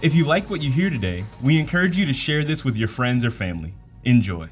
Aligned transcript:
If 0.00 0.14
you 0.14 0.24
like 0.26 0.48
what 0.48 0.62
you 0.62 0.70
hear 0.70 0.90
today, 0.90 1.24
we 1.42 1.58
encourage 1.58 1.98
you 1.98 2.06
to 2.06 2.12
share 2.12 2.44
this 2.44 2.64
with 2.64 2.76
your 2.76 2.86
friends 2.86 3.24
or 3.24 3.32
family. 3.32 3.74
Enjoy. 4.04 4.48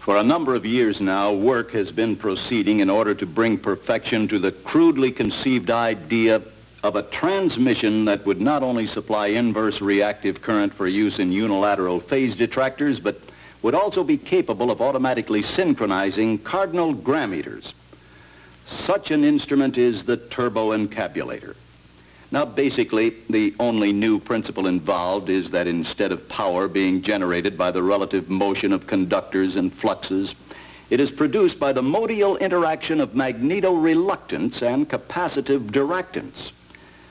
For 0.00 0.16
a 0.16 0.22
number 0.24 0.56
of 0.56 0.66
years 0.66 1.00
now, 1.00 1.32
work 1.32 1.70
has 1.70 1.92
been 1.92 2.16
proceeding 2.16 2.80
in 2.80 2.90
order 2.90 3.14
to 3.14 3.24
bring 3.24 3.56
perfection 3.56 4.26
to 4.28 4.40
the 4.40 4.50
crudely 4.50 5.12
conceived 5.12 5.70
idea 5.70 6.42
of 6.82 6.96
a 6.96 7.04
transmission 7.04 8.04
that 8.06 8.26
would 8.26 8.40
not 8.40 8.64
only 8.64 8.88
supply 8.88 9.28
inverse 9.28 9.80
reactive 9.80 10.42
current 10.42 10.74
for 10.74 10.88
use 10.88 11.20
in 11.20 11.30
unilateral 11.30 12.00
phase 12.00 12.34
detractors, 12.34 12.98
but 12.98 13.20
would 13.62 13.76
also 13.76 14.02
be 14.02 14.18
capable 14.18 14.72
of 14.72 14.82
automatically 14.82 15.40
synchronizing 15.40 16.36
cardinal 16.38 16.92
grammeters. 16.96 17.74
Such 18.66 19.12
an 19.12 19.22
instrument 19.22 19.78
is 19.78 20.04
the 20.04 20.16
turbo 20.16 20.70
turboencabulator. 20.70 21.54
Now, 22.34 22.44
basically, 22.44 23.10
the 23.30 23.54
only 23.60 23.92
new 23.92 24.18
principle 24.18 24.66
involved 24.66 25.30
is 25.30 25.52
that 25.52 25.68
instead 25.68 26.10
of 26.10 26.28
power 26.28 26.66
being 26.66 27.00
generated 27.00 27.56
by 27.56 27.70
the 27.70 27.80
relative 27.80 28.28
motion 28.28 28.72
of 28.72 28.88
conductors 28.88 29.54
and 29.54 29.72
fluxes, 29.72 30.34
it 30.90 30.98
is 30.98 31.12
produced 31.12 31.60
by 31.60 31.72
the 31.72 31.80
modal 31.80 32.36
interaction 32.38 33.00
of 33.00 33.10
magnetoreluctance 33.10 34.62
and 34.62 34.90
capacitive 34.90 35.70
diractance. 35.70 36.50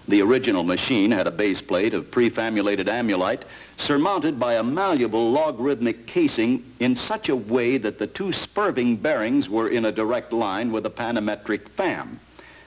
The 0.09 0.21
original 0.21 0.65
machine 0.65 1.11
had 1.11 1.25
a 1.25 1.31
base 1.31 1.61
plate 1.61 1.93
of 1.93 2.11
prefabulated 2.11 2.89
amulite 2.89 3.45
surmounted 3.77 4.41
by 4.41 4.55
a 4.55 4.63
malleable 4.63 5.31
logarithmic 5.31 6.05
casing 6.05 6.65
in 6.81 6.97
such 6.97 7.29
a 7.29 7.35
way 7.37 7.77
that 7.77 7.97
the 7.97 8.07
two 8.07 8.33
spurving 8.33 8.97
bearings 8.97 9.47
were 9.47 9.69
in 9.69 9.85
a 9.85 9.91
direct 9.93 10.33
line 10.33 10.73
with 10.73 10.85
a 10.85 10.89
panametric 10.89 11.69
fan. 11.69 12.19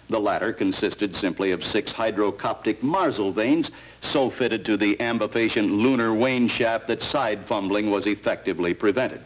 The 0.09 0.21
latter 0.21 0.53
consisted 0.53 1.17
simply 1.17 1.51
of 1.51 1.65
six 1.65 1.93
hydrocoptic 1.93 2.77
marzlevanes 2.77 3.71
so 4.03 4.31
fitted 4.31 4.65
to 4.67 4.77
the 4.77 4.97
ambifacient 4.97 5.69
lunar 5.69 6.15
wane 6.15 6.47
shaft 6.47 6.87
that 6.89 7.03
side 7.03 7.41
fumbling 7.47 7.91
was 7.91 8.07
effectively 8.07 8.73
prevented. 8.73 9.21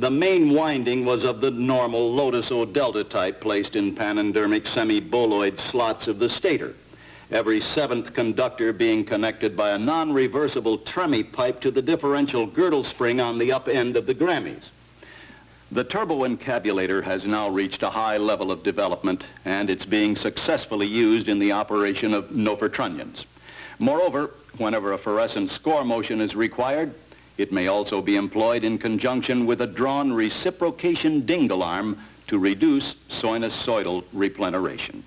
The 0.00 0.10
main 0.10 0.54
winding 0.54 1.04
was 1.04 1.24
of 1.24 1.40
the 1.40 1.50
normal 1.50 2.12
Lotus 2.12 2.50
O 2.50 2.64
delta 2.64 3.04
type 3.04 3.40
placed 3.40 3.76
in 3.76 3.94
panendermic 3.94 4.66
semi-boloid 4.66 5.60
slots 5.60 6.08
of 6.08 6.18
the 6.18 6.30
stator, 6.30 6.74
every 7.30 7.60
seventh 7.60 8.12
conductor 8.12 8.72
being 8.72 9.04
connected 9.04 9.56
by 9.56 9.70
a 9.70 9.78
non-reversible 9.78 10.78
tremie 10.78 11.22
pipe 11.22 11.60
to 11.60 11.70
the 11.70 11.82
differential 11.82 12.46
girdle 12.46 12.82
spring 12.82 13.20
on 13.20 13.38
the 13.38 13.52
up 13.52 13.68
end 13.68 13.96
of 13.96 14.06
the 14.06 14.14
Grammys. 14.14 14.70
The 15.72 15.84
turboencabulator 15.84 17.04
has 17.04 17.24
now 17.24 17.48
reached 17.48 17.84
a 17.84 17.90
high 17.90 18.16
level 18.16 18.50
of 18.50 18.64
development 18.64 19.22
and 19.44 19.70
it's 19.70 19.84
being 19.84 20.16
successfully 20.16 20.88
used 20.88 21.28
in 21.28 21.38
the 21.38 21.52
operation 21.52 22.12
of 22.12 22.30
novertrunnions. 22.30 23.24
Moreover, 23.78 24.32
whenever 24.58 24.92
a 24.92 24.98
fluorescent 24.98 25.48
score 25.48 25.84
motion 25.84 26.20
is 26.20 26.34
required, 26.34 26.92
it 27.38 27.52
may 27.52 27.68
also 27.68 28.02
be 28.02 28.16
employed 28.16 28.64
in 28.64 28.78
conjunction 28.78 29.46
with 29.46 29.60
a 29.60 29.66
drawn 29.66 30.12
reciprocation 30.12 31.24
dingle 31.24 31.62
arm 31.62 31.98
to 32.26 32.40
reduce 32.40 32.96
sinusoidal 33.08 34.02
repleneration. 34.12 35.02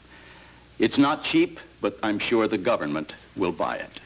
It's 0.79 0.97
not 0.97 1.25
cheap, 1.25 1.59
but 1.81 1.99
I'm 2.01 2.19
sure 2.19 2.47
the 2.47 2.57
government 2.57 3.13
will 3.35 3.51
buy 3.51 3.75
it. 3.75 3.99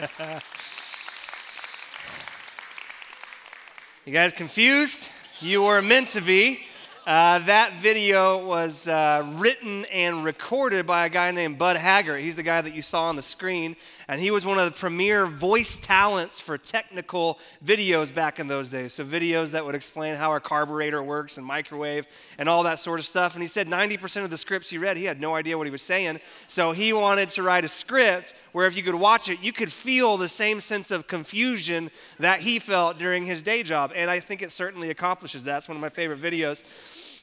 you 4.06 4.12
guys 4.12 4.32
confused? 4.32 5.10
You 5.40 5.62
were 5.62 5.82
meant 5.82 6.08
to 6.08 6.22
be. 6.22 6.60
Uh, 7.06 7.38
that 7.40 7.72
video 7.74 8.46
was 8.46 8.88
uh, 8.88 9.26
written 9.34 9.84
and 9.86 10.22
recorded 10.24 10.86
by 10.86 11.06
a 11.06 11.10
guy 11.10 11.30
named 11.32 11.58
Bud 11.58 11.76
Haggart. 11.76 12.20
He's 12.20 12.36
the 12.36 12.42
guy 12.42 12.62
that 12.62 12.74
you 12.74 12.80
saw 12.80 13.08
on 13.08 13.16
the 13.16 13.22
screen, 13.22 13.76
and 14.08 14.18
he 14.20 14.30
was 14.30 14.46
one 14.46 14.58
of 14.58 14.72
the 14.72 14.78
premier 14.78 15.26
voice 15.26 15.76
talents 15.76 16.40
for 16.40 16.56
technical 16.56 17.38
videos 17.64 18.14
back 18.14 18.38
in 18.38 18.48
those 18.48 18.70
days. 18.70 18.94
So, 18.94 19.04
videos 19.04 19.50
that 19.50 19.66
would 19.66 19.74
explain 19.74 20.14
how 20.14 20.30
our 20.30 20.40
carburetor 20.40 21.02
works 21.02 21.36
and 21.36 21.46
microwave 21.46 22.06
and 22.38 22.48
all 22.48 22.62
that 22.62 22.78
sort 22.78 23.00
of 23.00 23.06
stuff. 23.06 23.34
And 23.34 23.42
he 23.42 23.48
said 23.48 23.66
90% 23.66 24.24
of 24.24 24.30
the 24.30 24.38
scripts 24.38 24.70
he 24.70 24.78
read, 24.78 24.96
he 24.96 25.04
had 25.04 25.20
no 25.20 25.34
idea 25.34 25.58
what 25.58 25.66
he 25.66 25.70
was 25.70 25.82
saying. 25.82 26.20
So, 26.48 26.72
he 26.72 26.94
wanted 26.94 27.28
to 27.30 27.42
write 27.42 27.64
a 27.64 27.68
script 27.68 28.34
where 28.52 28.66
if 28.66 28.76
you 28.76 28.82
could 28.82 28.94
watch 28.94 29.28
it, 29.28 29.42
you 29.42 29.52
could 29.52 29.72
feel 29.72 30.16
the 30.16 30.28
same 30.28 30.60
sense 30.60 30.90
of 30.90 31.06
confusion 31.06 31.90
that 32.18 32.40
he 32.40 32.58
felt 32.58 32.98
during 32.98 33.26
his 33.26 33.42
day 33.42 33.62
job. 33.62 33.92
And 33.94 34.10
I 34.10 34.20
think 34.20 34.42
it 34.42 34.50
certainly 34.50 34.90
accomplishes 34.90 35.44
that. 35.44 35.58
It's 35.58 35.68
one 35.68 35.76
of 35.76 35.82
my 35.82 35.88
favorite 35.88 36.20
videos. 36.20 36.62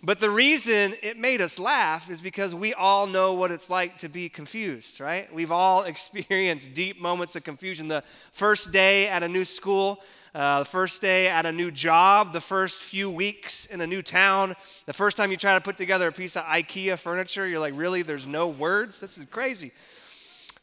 But 0.03 0.19
the 0.19 0.29
reason 0.29 0.93
it 1.01 1.17
made 1.17 1.41
us 1.41 1.57
laugh 1.57 2.11
is 2.11 2.21
because 2.21 2.53
we 2.53 2.73
all 2.73 3.07
know 3.07 3.33
what 3.33 3.51
it's 3.51 3.69
like 3.69 3.97
to 3.99 4.09
be 4.09 4.29
confused, 4.29 4.99
right? 4.99 5.31
We've 5.33 5.51
all 5.51 5.83
experienced 5.85 6.73
deep 6.73 7.01
moments 7.01 7.35
of 7.35 7.43
confusion. 7.43 7.87
The 7.87 8.03
first 8.31 8.71
day 8.71 9.07
at 9.07 9.23
a 9.23 9.27
new 9.27 9.43
school, 9.43 10.03
uh, 10.35 10.59
the 10.59 10.65
first 10.65 11.01
day 11.01 11.27
at 11.27 11.47
a 11.47 11.51
new 11.51 11.71
job, 11.71 12.31
the 12.31 12.41
first 12.41 12.77
few 12.77 13.09
weeks 13.09 13.65
in 13.65 13.81
a 13.81 13.87
new 13.87 14.03
town, 14.03 14.53
the 14.85 14.93
first 14.93 15.17
time 15.17 15.31
you 15.31 15.37
try 15.37 15.55
to 15.55 15.61
put 15.61 15.77
together 15.77 16.07
a 16.07 16.11
piece 16.11 16.35
of 16.35 16.43
IKEA 16.43 16.99
furniture, 16.99 17.47
you're 17.47 17.59
like, 17.59 17.73
really? 17.75 18.03
There's 18.03 18.27
no 18.27 18.47
words? 18.47 18.99
This 18.99 19.17
is 19.17 19.25
crazy. 19.25 19.71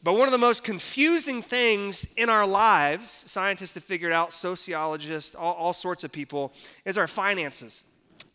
But 0.05 0.17
one 0.17 0.27
of 0.27 0.31
the 0.31 0.37
most 0.37 0.63
confusing 0.63 1.41
things 1.41 2.05
in 2.15 2.29
our 2.29 2.45
lives, 2.45 3.09
scientists 3.09 3.73
have 3.73 3.83
figured 3.83 4.13
out, 4.13 4.33
sociologists, 4.33 5.33
all, 5.33 5.55
all 5.55 5.73
sorts 5.73 6.03
of 6.03 6.11
people, 6.11 6.53
is 6.85 6.95
our 6.95 7.07
finances. 7.07 7.85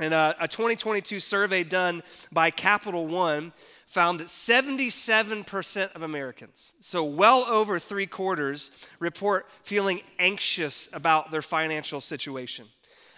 And 0.01 0.13
a, 0.13 0.35
a 0.41 0.49
2022 0.49 1.21
survey 1.21 1.63
done 1.63 2.03
by 2.33 2.51
Capital 2.51 3.07
One 3.07 3.53
found 3.87 4.19
that 4.19 4.27
77% 4.27 5.95
of 5.95 6.03
Americans, 6.03 6.75
so 6.81 7.05
well 7.05 7.45
over 7.49 7.79
three 7.79 8.07
quarters, 8.07 8.89
report 8.99 9.47
feeling 9.63 10.01
anxious 10.19 10.93
about 10.93 11.31
their 11.31 11.41
financial 11.41 12.01
situation. 12.01 12.67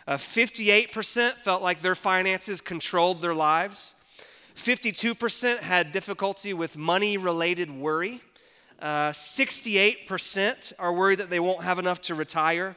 Uh, 0.07 0.19
58% 0.19 1.33
felt 1.37 1.63
like 1.63 1.81
their 1.81 1.95
finances 1.95 2.61
controlled 2.61 3.23
their 3.23 3.35
lives. 3.35 3.95
52% 4.57 5.61
had 5.61 5.91
difficulty 5.91 6.53
with 6.53 6.77
money 6.77 7.17
related 7.17 7.71
worry. 7.71 8.21
Uh, 8.83 9.13
68% 9.13 10.73
are 10.81 10.93
worried 10.93 11.21
that 11.21 11.31
they 11.31 11.39
won't 11.39 11.63
have 11.63 11.79
enough 11.79 12.01
to 12.03 12.17
retire. 12.17 12.75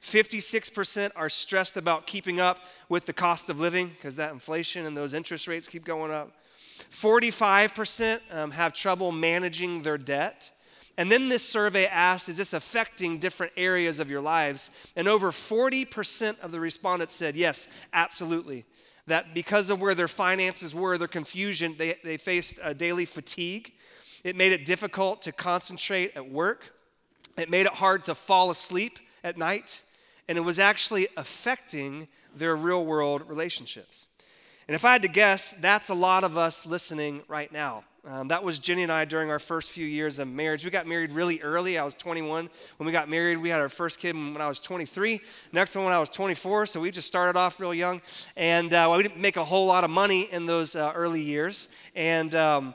56% 0.00 1.10
are 1.16 1.28
stressed 1.28 1.76
about 1.76 2.06
keeping 2.06 2.38
up 2.38 2.60
with 2.88 3.06
the 3.06 3.12
cost 3.12 3.50
of 3.50 3.58
living 3.58 3.88
because 3.88 4.14
that 4.16 4.32
inflation 4.32 4.86
and 4.86 4.96
those 4.96 5.14
interest 5.14 5.48
rates 5.48 5.66
keep 5.66 5.84
going 5.84 6.12
up. 6.12 6.30
45% 6.92 8.20
um, 8.32 8.52
have 8.52 8.72
trouble 8.72 9.10
managing 9.10 9.82
their 9.82 9.98
debt. 9.98 10.52
And 10.96 11.10
then 11.10 11.28
this 11.28 11.42
survey 11.42 11.86
asked, 11.86 12.28
is 12.28 12.36
this 12.36 12.52
affecting 12.52 13.18
different 13.18 13.52
areas 13.56 13.98
of 13.98 14.12
your 14.12 14.20
lives? 14.20 14.70
And 14.94 15.08
over 15.08 15.32
40% 15.32 16.40
of 16.40 16.52
the 16.52 16.60
respondents 16.60 17.14
said, 17.14 17.34
yes, 17.34 17.66
absolutely. 17.92 18.64
That 19.08 19.34
because 19.34 19.70
of 19.70 19.80
where 19.80 19.96
their 19.96 20.06
finances 20.06 20.72
were, 20.72 20.98
their 20.98 21.08
confusion, 21.08 21.74
they, 21.76 21.96
they 22.04 22.16
faced 22.16 22.60
daily 22.76 23.06
fatigue. 23.06 23.72
It 24.24 24.36
made 24.36 24.52
it 24.52 24.64
difficult 24.64 25.22
to 25.22 25.32
concentrate 25.32 26.16
at 26.16 26.30
work. 26.30 26.74
It 27.36 27.50
made 27.50 27.66
it 27.66 27.72
hard 27.74 28.04
to 28.06 28.14
fall 28.14 28.50
asleep 28.50 28.98
at 29.22 29.38
night 29.38 29.82
and 30.28 30.36
it 30.36 30.42
was 30.42 30.58
actually 30.58 31.08
affecting 31.16 32.06
their 32.36 32.54
real 32.54 32.84
world 32.84 33.28
relationships. 33.28 34.08
And 34.68 34.74
if 34.74 34.84
I 34.84 34.92
had 34.92 35.02
to 35.02 35.08
guess, 35.08 35.52
that's 35.52 35.88
a 35.88 35.94
lot 35.94 36.22
of 36.22 36.36
us 36.36 36.66
listening 36.66 37.22
right 37.26 37.50
now. 37.50 37.84
Um, 38.06 38.28
that 38.28 38.44
was 38.44 38.58
Jenny 38.58 38.82
and 38.82 38.92
I 38.92 39.04
during 39.06 39.30
our 39.30 39.38
first 39.38 39.70
few 39.70 39.86
years 39.86 40.18
of 40.18 40.28
marriage. 40.28 40.64
We 40.64 40.70
got 40.70 40.86
married 40.86 41.12
really 41.12 41.40
early. 41.40 41.78
I 41.78 41.84
was 41.84 41.94
21 41.94 42.48
when 42.76 42.86
we 42.86 42.92
got 42.92 43.08
married. 43.08 43.38
We 43.38 43.48
had 43.48 43.60
our 43.60 43.68
first 43.68 43.98
kid 43.98 44.14
when 44.14 44.40
I 44.40 44.48
was 44.48 44.60
23. 44.60 45.20
Next 45.52 45.74
one 45.74 45.84
when 45.84 45.92
I 45.92 45.98
was 45.98 46.10
24. 46.10 46.66
So 46.66 46.80
we 46.80 46.90
just 46.90 47.08
started 47.08 47.38
off 47.38 47.58
real 47.60 47.74
young, 47.74 48.00
and 48.36 48.72
uh, 48.72 48.92
we 48.96 49.02
didn't 49.02 49.20
make 49.20 49.36
a 49.36 49.44
whole 49.44 49.66
lot 49.66 49.84
of 49.84 49.90
money 49.90 50.22
in 50.30 50.46
those 50.46 50.74
uh, 50.74 50.92
early 50.94 51.20
years. 51.20 51.68
And 51.94 52.34
um, 52.34 52.74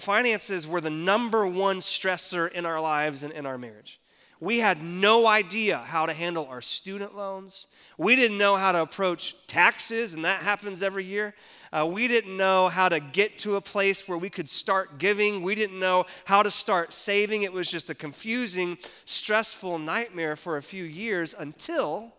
finances 0.00 0.66
were 0.66 0.80
the 0.80 0.90
number 0.90 1.46
one 1.46 1.78
stressor 1.78 2.50
in 2.50 2.66
our 2.66 2.80
lives 2.80 3.22
and 3.22 3.32
in 3.32 3.46
our 3.46 3.58
marriage. 3.58 4.00
We 4.40 4.60
had 4.60 4.82
no 4.82 5.26
idea 5.26 5.78
how 5.78 6.06
to 6.06 6.12
handle 6.12 6.46
our 6.46 6.62
student 6.62 7.16
loans. 7.16 7.66
We 7.96 8.14
didn't 8.14 8.38
know 8.38 8.54
how 8.54 8.70
to 8.70 8.82
approach 8.82 9.34
taxes, 9.48 10.14
and 10.14 10.24
that 10.24 10.42
happens 10.42 10.80
every 10.80 11.04
year. 11.04 11.34
Uh, 11.72 11.88
we 11.90 12.06
didn't 12.06 12.36
know 12.36 12.68
how 12.68 12.88
to 12.88 13.00
get 13.00 13.40
to 13.40 13.56
a 13.56 13.60
place 13.60 14.06
where 14.06 14.16
we 14.16 14.30
could 14.30 14.48
start 14.48 14.98
giving. 14.98 15.42
We 15.42 15.56
didn't 15.56 15.80
know 15.80 16.06
how 16.24 16.44
to 16.44 16.52
start 16.52 16.94
saving. 16.94 17.42
It 17.42 17.52
was 17.52 17.68
just 17.68 17.90
a 17.90 17.94
confusing, 17.94 18.78
stressful 19.04 19.78
nightmare 19.78 20.36
for 20.36 20.56
a 20.56 20.62
few 20.62 20.84
years 20.84 21.34
until, 21.36 22.14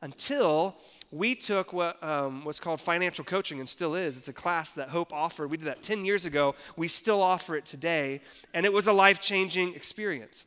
until 0.00 0.74
we 1.10 1.34
took 1.34 1.72
what, 1.72 2.02
um, 2.02 2.44
what's 2.44 2.60
called 2.60 2.80
financial 2.80 3.24
coaching 3.24 3.60
and 3.60 3.68
still 3.68 3.94
is. 3.94 4.16
It's 4.16 4.28
a 4.28 4.32
class 4.32 4.72
that 4.72 4.88
Hope 4.88 5.12
offered. 5.12 5.50
We 5.50 5.56
did 5.56 5.66
that 5.66 5.82
10 5.82 6.04
years 6.04 6.26
ago. 6.26 6.54
We 6.76 6.88
still 6.88 7.22
offer 7.22 7.56
it 7.56 7.64
today, 7.64 8.20
and 8.52 8.66
it 8.66 8.72
was 8.72 8.86
a 8.86 8.92
life 8.92 9.20
changing 9.20 9.74
experience 9.74 10.44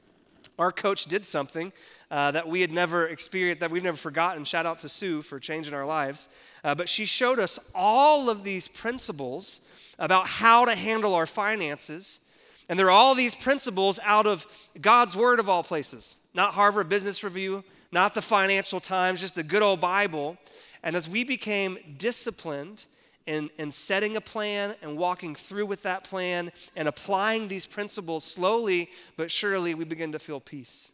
our 0.61 0.71
coach 0.71 1.05
did 1.05 1.25
something 1.25 1.73
uh, 2.09 2.31
that 2.31 2.47
we 2.47 2.61
had 2.61 2.71
never 2.71 3.07
experienced, 3.07 3.61
that 3.61 3.71
we've 3.71 3.83
never 3.83 3.97
forgotten. 3.97 4.43
Shout 4.43 4.65
out 4.65 4.79
to 4.79 4.89
Sue 4.89 5.21
for 5.21 5.39
changing 5.39 5.73
our 5.73 5.85
lives. 5.85 6.29
Uh, 6.63 6.75
but 6.75 6.87
she 6.87 7.05
showed 7.05 7.39
us 7.39 7.59
all 7.73 8.29
of 8.29 8.43
these 8.43 8.67
principles 8.67 9.67
about 9.97 10.27
how 10.27 10.65
to 10.65 10.75
handle 10.75 11.15
our 11.15 11.25
finances. 11.25 12.21
And 12.69 12.77
there 12.77 12.87
are 12.87 12.91
all 12.91 13.15
these 13.15 13.35
principles 13.35 13.99
out 14.03 14.27
of 14.27 14.45
God's 14.79 15.15
Word 15.15 15.39
of 15.39 15.49
all 15.49 15.63
places, 15.63 16.17
not 16.33 16.53
Harvard 16.53 16.89
Business 16.89 17.23
Review, 17.23 17.63
not 17.91 18.13
the 18.13 18.21
Financial 18.21 18.79
Times, 18.79 19.21
just 19.21 19.35
the 19.35 19.43
good 19.43 19.61
old 19.61 19.81
Bible. 19.81 20.37
And 20.83 20.95
as 20.95 21.09
we 21.09 21.23
became 21.23 21.77
disciplined 21.97 22.85
in, 23.25 23.49
in 23.57 23.71
setting 23.71 24.17
a 24.17 24.21
plan 24.21 24.75
and 24.81 24.97
walking 24.97 25.35
through 25.35 25.67
with 25.67 25.83
that 25.83 26.03
plan 26.03 26.51
and 26.75 26.87
applying 26.87 27.47
these 27.47 27.65
principles 27.65 28.23
slowly 28.23 28.89
but 29.17 29.29
surely, 29.29 29.73
we 29.73 29.85
begin 29.85 30.11
to 30.13 30.19
feel 30.19 30.39
peace 30.39 30.91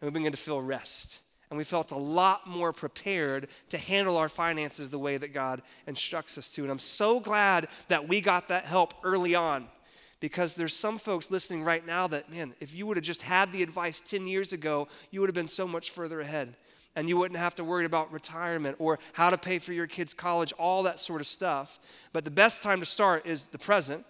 and 0.00 0.10
we 0.10 0.18
begin 0.18 0.32
to 0.32 0.38
feel 0.38 0.60
rest. 0.60 1.20
And 1.50 1.58
we 1.58 1.64
felt 1.64 1.90
a 1.90 1.96
lot 1.96 2.46
more 2.46 2.72
prepared 2.72 3.48
to 3.70 3.78
handle 3.78 4.16
our 4.16 4.28
finances 4.28 4.90
the 4.92 5.00
way 5.00 5.16
that 5.16 5.34
God 5.34 5.62
instructs 5.88 6.38
us 6.38 6.48
to. 6.50 6.62
And 6.62 6.70
I'm 6.70 6.78
so 6.78 7.18
glad 7.18 7.66
that 7.88 8.06
we 8.06 8.20
got 8.20 8.48
that 8.48 8.66
help 8.66 8.94
early 9.02 9.34
on 9.34 9.66
because 10.20 10.54
there's 10.54 10.74
some 10.74 10.98
folks 10.98 11.30
listening 11.30 11.64
right 11.64 11.84
now 11.84 12.06
that, 12.06 12.30
man, 12.30 12.54
if 12.60 12.74
you 12.74 12.86
would 12.86 12.96
have 12.96 13.04
just 13.04 13.22
had 13.22 13.52
the 13.52 13.62
advice 13.62 14.00
10 14.00 14.26
years 14.26 14.52
ago, 14.52 14.86
you 15.10 15.20
would 15.20 15.28
have 15.28 15.34
been 15.34 15.48
so 15.48 15.66
much 15.66 15.90
further 15.90 16.20
ahead 16.20 16.54
and 16.96 17.08
you 17.08 17.16
wouldn't 17.16 17.38
have 17.38 17.54
to 17.54 17.64
worry 17.64 17.84
about 17.84 18.12
retirement 18.12 18.76
or 18.78 18.98
how 19.12 19.30
to 19.30 19.38
pay 19.38 19.58
for 19.58 19.72
your 19.72 19.86
kids' 19.86 20.12
college, 20.12 20.52
all 20.58 20.82
that 20.82 20.98
sort 20.98 21.20
of 21.20 21.26
stuff. 21.26 21.78
But 22.12 22.24
the 22.24 22.30
best 22.30 22.62
time 22.62 22.80
to 22.80 22.86
start 22.86 23.26
is 23.26 23.46
the 23.46 23.58
present. 23.58 24.04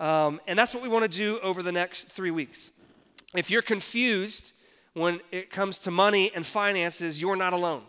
Um, 0.00 0.40
and 0.46 0.58
that's 0.58 0.74
what 0.74 0.82
we 0.82 0.88
want 0.88 1.10
to 1.10 1.18
do 1.18 1.38
over 1.42 1.62
the 1.62 1.72
next 1.72 2.04
three 2.04 2.30
weeks. 2.32 2.72
If 3.34 3.50
you're 3.50 3.62
confused 3.62 4.52
when 4.94 5.20
it 5.30 5.50
comes 5.50 5.78
to 5.78 5.90
money 5.90 6.30
and 6.34 6.44
finances, 6.44 7.20
you're 7.20 7.36
not 7.36 7.52
alone. 7.52 7.82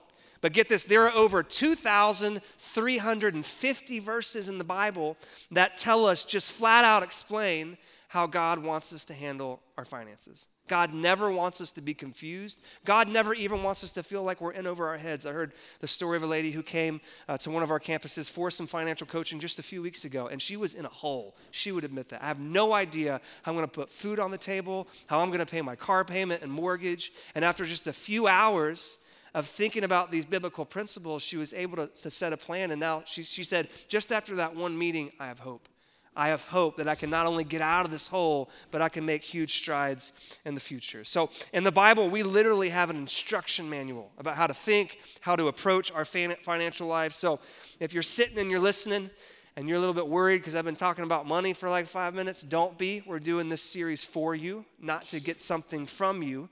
But 0.45 0.53
get 0.53 0.69
this 0.69 0.83
there 0.83 1.07
are 1.07 1.15
over 1.15 1.41
2,350 1.41 3.99
verses 3.99 4.47
in 4.47 4.59
the 4.59 4.63
Bible 4.63 5.17
that 5.49 5.79
tell 5.79 6.05
us, 6.05 6.23
just 6.23 6.51
flat 6.51 6.85
out 6.85 7.01
explain 7.01 7.79
how 8.09 8.27
God 8.27 8.59
wants 8.59 8.93
us 8.93 9.05
to 9.05 9.15
handle 9.15 9.59
our 9.75 9.85
finances. 9.85 10.47
God 10.67 10.93
never 10.93 11.31
wants 11.31 11.61
us 11.61 11.71
to 11.71 11.81
be 11.81 11.95
confused. 11.95 12.63
God 12.85 13.09
never 13.09 13.33
even 13.33 13.63
wants 13.63 13.83
us 13.83 13.91
to 13.93 14.03
feel 14.03 14.21
like 14.21 14.39
we're 14.39 14.51
in 14.51 14.67
over 14.67 14.87
our 14.87 14.97
heads. 14.97 15.25
I 15.25 15.31
heard 15.31 15.53
the 15.79 15.87
story 15.87 16.15
of 16.15 16.21
a 16.21 16.27
lady 16.27 16.51
who 16.51 16.61
came 16.61 17.01
uh, 17.27 17.39
to 17.39 17.49
one 17.49 17.63
of 17.63 17.71
our 17.71 17.79
campuses 17.79 18.29
for 18.29 18.51
some 18.51 18.67
financial 18.67 19.07
coaching 19.07 19.39
just 19.39 19.57
a 19.57 19.63
few 19.63 19.81
weeks 19.81 20.05
ago, 20.05 20.27
and 20.27 20.39
she 20.39 20.57
was 20.57 20.75
in 20.75 20.85
a 20.85 20.89
hole. 20.89 21.35
She 21.49 21.71
would 21.71 21.85
admit 21.85 22.09
that. 22.09 22.21
I 22.21 22.27
have 22.27 22.39
no 22.39 22.71
idea 22.71 23.19
how 23.41 23.51
I'm 23.51 23.57
going 23.57 23.67
to 23.67 23.73
put 23.73 23.89
food 23.89 24.19
on 24.19 24.29
the 24.29 24.37
table, 24.37 24.87
how 25.07 25.21
I'm 25.21 25.29
going 25.29 25.39
to 25.39 25.47
pay 25.47 25.63
my 25.63 25.75
car 25.75 26.05
payment 26.05 26.43
and 26.43 26.51
mortgage. 26.51 27.11
And 27.33 27.43
after 27.43 27.65
just 27.65 27.87
a 27.87 27.93
few 27.93 28.27
hours, 28.27 28.99
of 29.35 29.45
thinking 29.45 29.83
about 29.83 30.11
these 30.11 30.25
biblical 30.25 30.63
principles, 30.63 31.21
she 31.21 31.35
was 31.35 31.53
able 31.53 31.75
to, 31.75 31.87
to 31.87 32.09
set 32.09 32.31
a 32.31 32.37
plan. 32.37 32.71
And 32.71 32.79
now 32.79 33.03
she, 33.05 33.21
she 33.21 33.43
said, 33.43 33.67
just 33.89 34.13
after 34.13 34.37
that 34.37 34.55
one 34.55 34.75
meeting, 34.75 35.11
I 35.19 35.27
have 35.27 35.39
hope. 35.39 35.67
I 36.15 36.29
have 36.29 36.47
hope 36.47 36.77
that 36.77 36.87
I 36.87 36.95
can 36.95 37.09
not 37.09 37.25
only 37.25 37.43
get 37.43 37.61
out 37.61 37.83
of 37.83 37.91
this 37.91 38.07
hole, 38.07 38.49
but 38.71 38.81
I 38.81 38.87
can 38.87 39.05
make 39.05 39.21
huge 39.21 39.57
strides 39.57 40.39
in 40.45 40.53
the 40.53 40.61
future. 40.61 41.03
So, 41.03 41.29
in 41.51 41.65
the 41.65 41.73
Bible, 41.73 42.09
we 42.09 42.23
literally 42.23 42.69
have 42.69 42.89
an 42.89 42.95
instruction 42.95 43.69
manual 43.69 44.09
about 44.17 44.37
how 44.37 44.47
to 44.47 44.53
think, 44.53 44.97
how 45.19 45.35
to 45.35 45.49
approach 45.49 45.91
our 45.91 46.05
financial 46.05 46.87
life. 46.87 47.11
So, 47.11 47.41
if 47.81 47.93
you're 47.93 48.01
sitting 48.01 48.37
and 48.37 48.49
you're 48.49 48.61
listening 48.61 49.09
and 49.57 49.67
you're 49.67 49.75
a 49.75 49.81
little 49.81 49.93
bit 49.93 50.07
worried 50.07 50.37
because 50.37 50.55
I've 50.55 50.63
been 50.63 50.77
talking 50.77 51.03
about 51.03 51.27
money 51.27 51.51
for 51.51 51.69
like 51.69 51.85
five 51.85 52.13
minutes, 52.13 52.41
don't 52.43 52.77
be. 52.77 53.03
We're 53.05 53.19
doing 53.19 53.49
this 53.49 53.61
series 53.61 54.05
for 54.05 54.33
you, 54.33 54.63
not 54.79 55.01
to 55.09 55.19
get 55.19 55.41
something 55.41 55.85
from 55.85 56.23
you. 56.23 56.47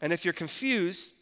And 0.00 0.10
if 0.10 0.24
you're 0.24 0.32
confused, 0.32 1.21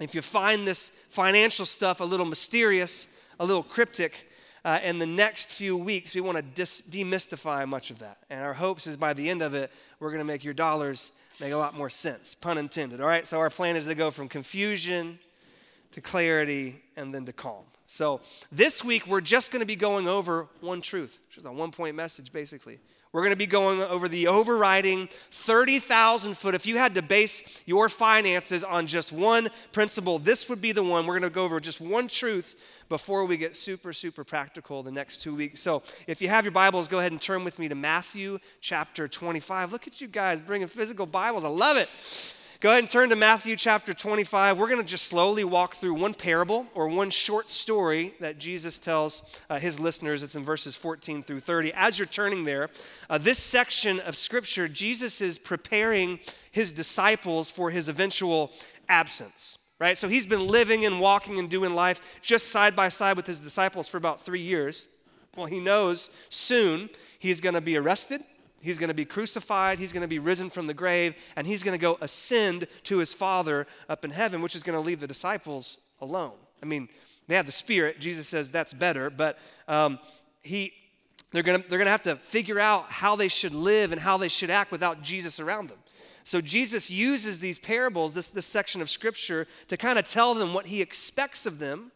if 0.00 0.14
you 0.14 0.22
find 0.22 0.66
this 0.66 0.88
financial 0.88 1.66
stuff 1.66 2.00
a 2.00 2.04
little 2.04 2.26
mysterious, 2.26 3.22
a 3.38 3.44
little 3.44 3.62
cryptic, 3.62 4.26
uh, 4.64 4.78
in 4.82 4.98
the 4.98 5.06
next 5.06 5.50
few 5.50 5.76
weeks, 5.76 6.14
we 6.14 6.20
want 6.20 6.36
to 6.36 6.42
dis- 6.42 6.82
demystify 6.82 7.66
much 7.66 7.90
of 7.90 7.98
that. 8.00 8.18
And 8.28 8.42
our 8.42 8.54
hopes 8.54 8.86
is 8.86 8.96
by 8.96 9.14
the 9.14 9.28
end 9.30 9.42
of 9.42 9.54
it, 9.54 9.70
we're 9.98 10.10
going 10.10 10.20
to 10.20 10.24
make 10.24 10.44
your 10.44 10.54
dollars 10.54 11.12
make 11.40 11.52
a 11.52 11.56
lot 11.56 11.74
more 11.74 11.88
sense, 11.88 12.34
pun 12.34 12.58
intended. 12.58 13.00
All 13.00 13.06
right, 13.06 13.26
so 13.26 13.38
our 13.38 13.50
plan 13.50 13.76
is 13.76 13.86
to 13.86 13.94
go 13.94 14.10
from 14.10 14.28
confusion 14.28 15.18
to 15.92 16.00
clarity 16.00 16.80
and 16.96 17.14
then 17.14 17.24
to 17.26 17.32
calm. 17.32 17.64
So 17.86 18.20
this 18.52 18.84
week, 18.84 19.06
we're 19.06 19.20
just 19.20 19.50
going 19.50 19.60
to 19.60 19.66
be 19.66 19.76
going 19.76 20.06
over 20.06 20.46
one 20.60 20.80
truth, 20.80 21.18
just 21.30 21.46
a 21.46 21.52
one 21.52 21.72
point 21.72 21.96
message 21.96 22.32
basically. 22.32 22.78
We're 23.12 23.22
going 23.22 23.32
to 23.32 23.36
be 23.36 23.46
going 23.46 23.82
over 23.82 24.08
the 24.08 24.28
overriding 24.28 25.08
30,000 25.32 26.36
foot. 26.36 26.54
If 26.54 26.64
you 26.64 26.78
had 26.78 26.94
to 26.94 27.02
base 27.02 27.60
your 27.66 27.88
finances 27.88 28.62
on 28.62 28.86
just 28.86 29.10
one 29.10 29.48
principle, 29.72 30.20
this 30.20 30.48
would 30.48 30.60
be 30.60 30.70
the 30.70 30.84
one. 30.84 31.06
We're 31.06 31.18
going 31.18 31.30
to 31.30 31.34
go 31.34 31.44
over 31.44 31.58
just 31.58 31.80
one 31.80 32.06
truth 32.06 32.54
before 32.88 33.24
we 33.24 33.36
get 33.36 33.56
super, 33.56 33.92
super 33.92 34.22
practical 34.22 34.84
the 34.84 34.92
next 34.92 35.22
two 35.22 35.34
weeks. 35.34 35.60
So 35.60 35.82
if 36.06 36.22
you 36.22 36.28
have 36.28 36.44
your 36.44 36.52
Bibles, 36.52 36.86
go 36.86 37.00
ahead 37.00 37.10
and 37.10 37.20
turn 37.20 37.42
with 37.42 37.58
me 37.58 37.68
to 37.68 37.74
Matthew 37.74 38.38
chapter 38.60 39.08
25. 39.08 39.72
Look 39.72 39.88
at 39.88 40.00
you 40.00 40.06
guys 40.06 40.40
bringing 40.40 40.68
physical 40.68 41.06
Bibles. 41.06 41.44
I 41.44 41.48
love 41.48 41.78
it. 41.78 41.88
Go 42.60 42.68
ahead 42.68 42.82
and 42.82 42.90
turn 42.90 43.08
to 43.08 43.16
Matthew 43.16 43.56
chapter 43.56 43.94
25. 43.94 44.58
We're 44.58 44.68
going 44.68 44.82
to 44.82 44.86
just 44.86 45.06
slowly 45.06 45.44
walk 45.44 45.76
through 45.76 45.94
one 45.94 46.12
parable 46.12 46.66
or 46.74 46.88
one 46.88 47.08
short 47.08 47.48
story 47.48 48.12
that 48.20 48.38
Jesus 48.38 48.78
tells 48.78 49.40
uh, 49.48 49.58
his 49.58 49.80
listeners. 49.80 50.22
It's 50.22 50.34
in 50.34 50.42
verses 50.44 50.76
14 50.76 51.22
through 51.22 51.40
30. 51.40 51.72
As 51.72 51.98
you're 51.98 52.04
turning 52.04 52.44
there, 52.44 52.68
uh, 53.08 53.16
this 53.16 53.38
section 53.38 53.98
of 54.00 54.14
scripture, 54.14 54.68
Jesus 54.68 55.22
is 55.22 55.38
preparing 55.38 56.20
his 56.52 56.70
disciples 56.70 57.50
for 57.50 57.70
his 57.70 57.88
eventual 57.88 58.52
absence 58.88 59.56
right? 59.78 59.96
So 59.96 60.08
he's 60.08 60.26
been 60.26 60.46
living 60.46 60.84
and 60.84 61.00
walking 61.00 61.38
and 61.38 61.48
doing 61.48 61.74
life 61.74 62.20
just 62.20 62.48
side 62.48 62.76
by 62.76 62.90
side 62.90 63.16
with 63.16 63.26
his 63.26 63.40
disciples 63.40 63.88
for 63.88 63.96
about 63.96 64.20
three 64.20 64.42
years. 64.42 64.88
Well, 65.34 65.46
he 65.46 65.58
knows 65.58 66.10
soon 66.28 66.90
he's 67.18 67.40
going 67.40 67.54
to 67.54 67.62
be 67.62 67.78
arrested, 67.78 68.20
He's 68.62 68.78
going 68.78 68.88
to 68.88 68.94
be 68.94 69.04
crucified, 69.04 69.78
he's 69.78 69.92
going 69.92 70.02
to 70.02 70.08
be 70.08 70.18
risen 70.18 70.50
from 70.50 70.66
the 70.66 70.74
grave, 70.74 71.14
and 71.36 71.46
he's 71.46 71.62
going 71.62 71.78
to 71.78 71.80
go 71.80 71.98
ascend 72.00 72.66
to 72.84 72.98
his 72.98 73.14
Father 73.14 73.66
up 73.88 74.04
in 74.04 74.10
heaven, 74.10 74.42
which 74.42 74.54
is 74.54 74.62
going 74.62 74.80
to 74.80 74.86
leave 74.86 75.00
the 75.00 75.06
disciples 75.06 75.80
alone. 76.00 76.34
I 76.62 76.66
mean, 76.66 76.88
they 77.26 77.36
have 77.36 77.46
the 77.46 77.52
Spirit. 77.52 78.00
Jesus 78.00 78.28
says 78.28 78.50
that's 78.50 78.72
better, 78.72 79.08
but 79.08 79.38
um, 79.68 79.98
he, 80.42 80.72
they're 81.32 81.42
going 81.42 81.62
to, 81.62 81.68
they're 81.68 81.78
going 81.78 81.86
to 81.86 81.92
have 81.92 82.02
to 82.02 82.16
figure 82.16 82.58
out 82.58 82.90
how 82.90 83.16
they 83.16 83.28
should 83.28 83.54
live 83.54 83.92
and 83.92 84.00
how 84.00 84.16
they 84.16 84.28
should 84.28 84.50
act 84.50 84.72
without 84.72 85.02
Jesus 85.02 85.40
around 85.40 85.68
them. 85.68 85.78
So 86.24 86.40
Jesus 86.40 86.90
uses 86.90 87.40
these 87.40 87.58
parables, 87.58 88.14
this, 88.14 88.30
this 88.30 88.46
section 88.46 88.82
of 88.82 88.90
Scripture, 88.90 89.46
to 89.68 89.76
kind 89.76 89.98
of 89.98 90.06
tell 90.06 90.34
them 90.34 90.52
what 90.52 90.66
he 90.66 90.82
expects 90.82 91.46
of 91.46 91.58
them 91.58 91.92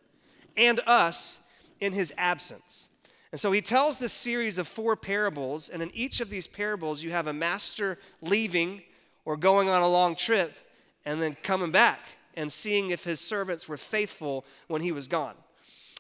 and 0.57 0.81
us 0.87 1.41
in 1.81 1.93
his 1.93 2.13
absence. 2.17 2.89
And 3.35 3.41
so 3.41 3.51
he 3.51 3.63
tells 3.63 3.99
this 3.99 4.13
series 4.13 4.59
of 4.59 4.69
four 4.69 4.95
parables, 4.95 5.69
and 5.69 5.83
in 5.83 5.91
each 5.93 6.21
of 6.21 6.31
these 6.31 6.47
parables, 6.47 7.03
you 7.03 7.11
have 7.11 7.27
a 7.27 7.33
master 7.33 7.99
leaving 8.23 8.81
or 9.25 9.37
going 9.37 9.69
on 9.69 9.83
a 9.83 9.89
long 9.89 10.15
trip 10.15 10.57
and 11.05 11.21
then 11.21 11.37
coming 11.43 11.73
back 11.73 11.99
and 12.37 12.53
seeing 12.53 12.91
if 12.91 13.03
his 13.03 13.19
servants 13.19 13.69
were 13.69 13.77
faithful 13.77 14.45
when 14.69 14.83
he 14.83 14.93
was 14.93 15.09
gone. 15.09 15.35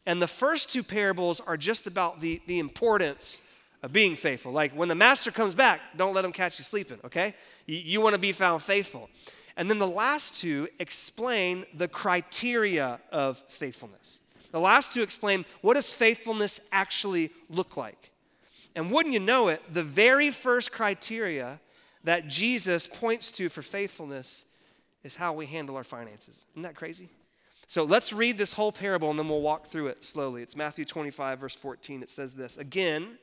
And 0.07 0.23
the 0.23 0.29
first 0.29 0.73
two 0.73 0.85
parables 0.85 1.41
are 1.41 1.57
just 1.57 1.89
about 1.89 2.21
the, 2.21 2.41
the 2.47 2.61
importance 2.61 3.41
of 3.83 3.93
being 3.93 4.15
faithful. 4.15 4.53
Like 4.53 4.71
when 4.71 4.89
the 4.89 4.95
master 4.95 5.33
comes 5.33 5.57
back, 5.57 5.81
don't 5.97 6.15
let 6.15 6.25
him 6.25 6.31
catch 6.31 6.61
you 6.61 6.65
sleeping, 6.65 7.01
okay? 7.05 7.35
You, 7.67 7.79
you 7.79 8.01
want 8.01 8.15
to 8.15 8.21
be 8.21 8.31
found 8.31 8.63
faithful. 8.63 9.11
And 9.57 9.69
then 9.69 9.81
the 9.81 9.89
last 9.89 10.41
two 10.41 10.69
explain 10.79 11.65
the 11.75 11.89
criteria 11.89 13.01
of 13.11 13.39
faithfulness. 13.39 14.21
The 14.55 14.61
last 14.61 14.95
two 14.95 15.03
explain 15.03 15.45
what 15.63 15.75
does 15.75 15.93
faithfulness 15.93 16.69
actually 16.71 17.33
look 17.51 17.77
like. 17.77 18.13
And 18.77 18.93
wouldn't 18.93 19.13
you 19.13 19.19
know 19.19 19.49
it, 19.49 19.61
the 19.69 19.83
very 19.83 20.31
first 20.31 20.71
criteria 20.71 21.59
that 22.05 22.29
Jesus 22.29 22.87
points 22.87 23.33
to 23.33 23.49
for 23.49 23.63
faithfulness 23.63 24.45
is 25.03 25.17
how 25.17 25.33
we 25.33 25.47
handle 25.47 25.75
our 25.75 25.83
finances. 25.83 26.47
Isn't 26.53 26.63
that 26.63 26.77
crazy? 26.77 27.09
So 27.67 27.83
let's 27.83 28.13
read 28.13 28.39
this 28.39 28.53
whole 28.53 28.71
parable 28.71 29.11
and 29.11 29.19
then 29.19 29.29
we'll 29.29 29.41
walk 29.41 29.67
through 29.67 29.89
it 29.89 30.05
slowly. 30.05 30.45
It's 30.45 30.55
Matthew 30.55 30.85
25, 30.85 31.41
verse 31.41 31.57
14. 31.57 32.05
It 32.05 32.11
says 32.13 32.35
this 32.35 32.57
Again, 32.57 33.19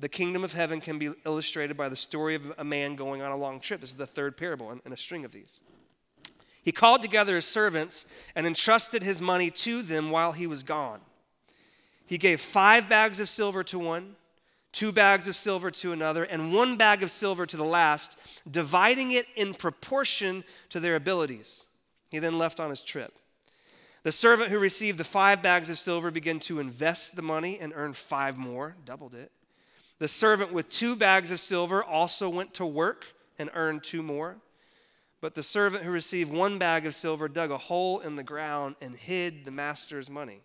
the 0.00 0.08
kingdom 0.10 0.44
of 0.44 0.52
heaven 0.52 0.82
can 0.82 0.98
be 0.98 1.14
illustrated 1.24 1.78
by 1.78 1.88
the 1.88 1.96
story 1.96 2.34
of 2.34 2.52
a 2.58 2.64
man 2.64 2.94
going 2.94 3.22
on 3.22 3.32
a 3.32 3.36
long 3.38 3.58
trip. 3.58 3.80
This 3.80 3.92
is 3.92 3.96
the 3.96 4.04
third 4.04 4.36
parable 4.36 4.70
in, 4.70 4.82
in 4.84 4.92
a 4.92 4.98
string 4.98 5.24
of 5.24 5.32
these. 5.32 5.62
He 6.62 6.72
called 6.72 7.02
together 7.02 7.34
his 7.34 7.46
servants 7.46 8.06
and 8.36 8.46
entrusted 8.46 9.02
his 9.02 9.20
money 9.20 9.50
to 9.50 9.82
them 9.82 10.10
while 10.10 10.32
he 10.32 10.46
was 10.46 10.62
gone. 10.62 11.00
He 12.06 12.18
gave 12.18 12.40
five 12.40 12.88
bags 12.88 13.20
of 13.20 13.28
silver 13.28 13.64
to 13.64 13.78
one, 13.78 14.16
two 14.70 14.92
bags 14.92 15.26
of 15.26 15.34
silver 15.34 15.70
to 15.70 15.92
another, 15.92 16.24
and 16.24 16.54
one 16.54 16.76
bag 16.76 17.02
of 17.02 17.10
silver 17.10 17.46
to 17.46 17.56
the 17.56 17.64
last, 17.64 18.42
dividing 18.50 19.12
it 19.12 19.26
in 19.36 19.54
proportion 19.54 20.44
to 20.68 20.78
their 20.78 20.96
abilities. 20.96 21.66
He 22.10 22.18
then 22.18 22.38
left 22.38 22.60
on 22.60 22.70
his 22.70 22.82
trip. 22.82 23.12
The 24.02 24.12
servant 24.12 24.50
who 24.50 24.58
received 24.58 24.98
the 24.98 25.04
five 25.04 25.42
bags 25.42 25.70
of 25.70 25.78
silver 25.78 26.10
began 26.10 26.40
to 26.40 26.58
invest 26.58 27.16
the 27.16 27.22
money 27.22 27.58
and 27.60 27.72
earned 27.74 27.96
five 27.96 28.36
more, 28.36 28.76
doubled 28.84 29.14
it. 29.14 29.30
The 29.98 30.08
servant 30.08 30.52
with 30.52 30.68
two 30.68 30.96
bags 30.96 31.30
of 31.30 31.38
silver 31.38 31.82
also 31.82 32.28
went 32.28 32.54
to 32.54 32.66
work 32.66 33.06
and 33.38 33.50
earned 33.54 33.84
two 33.84 34.02
more. 34.02 34.36
But 35.22 35.36
the 35.36 35.42
servant 35.44 35.84
who 35.84 35.92
received 35.92 36.32
one 36.32 36.58
bag 36.58 36.84
of 36.84 36.96
silver 36.96 37.28
dug 37.28 37.52
a 37.52 37.56
hole 37.56 38.00
in 38.00 38.16
the 38.16 38.24
ground 38.24 38.74
and 38.80 38.96
hid 38.96 39.44
the 39.44 39.52
master's 39.52 40.10
money. 40.10 40.40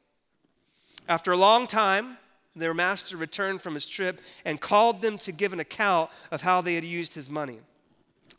After 1.10 1.32
a 1.32 1.38
long 1.38 1.66
time, 1.66 2.20
their 2.56 2.76
master 2.76 3.18
returned 3.18 3.64
from 3.64 3.74
his 3.74 3.88
trip 3.88 4.22
and 4.46 4.62
called 4.62 5.02
them 5.02 5.18
to 5.20 5.32
give 5.32 5.52
an 5.52 5.60
account 5.60 6.12
of 6.30 6.44
how 6.44 6.62
they 6.62 6.76
had 6.76 6.84
used 6.84 7.16
his 7.16 7.28
money. 7.28 7.60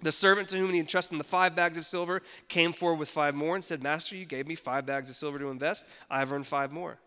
The 0.00 0.12
servant 0.12 0.49
to 0.50 0.57
whom 0.57 0.73
he 0.73 0.78
entrusted 0.78 1.18
the 1.18 1.25
five 1.25 1.57
bags 1.57 1.76
of 1.76 1.85
silver 1.85 2.23
came 2.47 2.73
forward 2.73 3.00
with 3.00 3.09
five 3.09 3.35
more 3.35 3.57
and 3.57 3.64
said, 3.64 3.83
Master, 3.83 4.16
you 4.16 4.25
gave 4.25 4.47
me 4.47 4.54
five 4.54 4.87
bags 4.87 5.11
of 5.11 5.16
silver 5.16 5.40
to 5.40 5.50
invest. 5.50 5.88
I've 6.09 6.33
earned 6.33 6.47
five 6.47 6.71
more. 6.71 6.99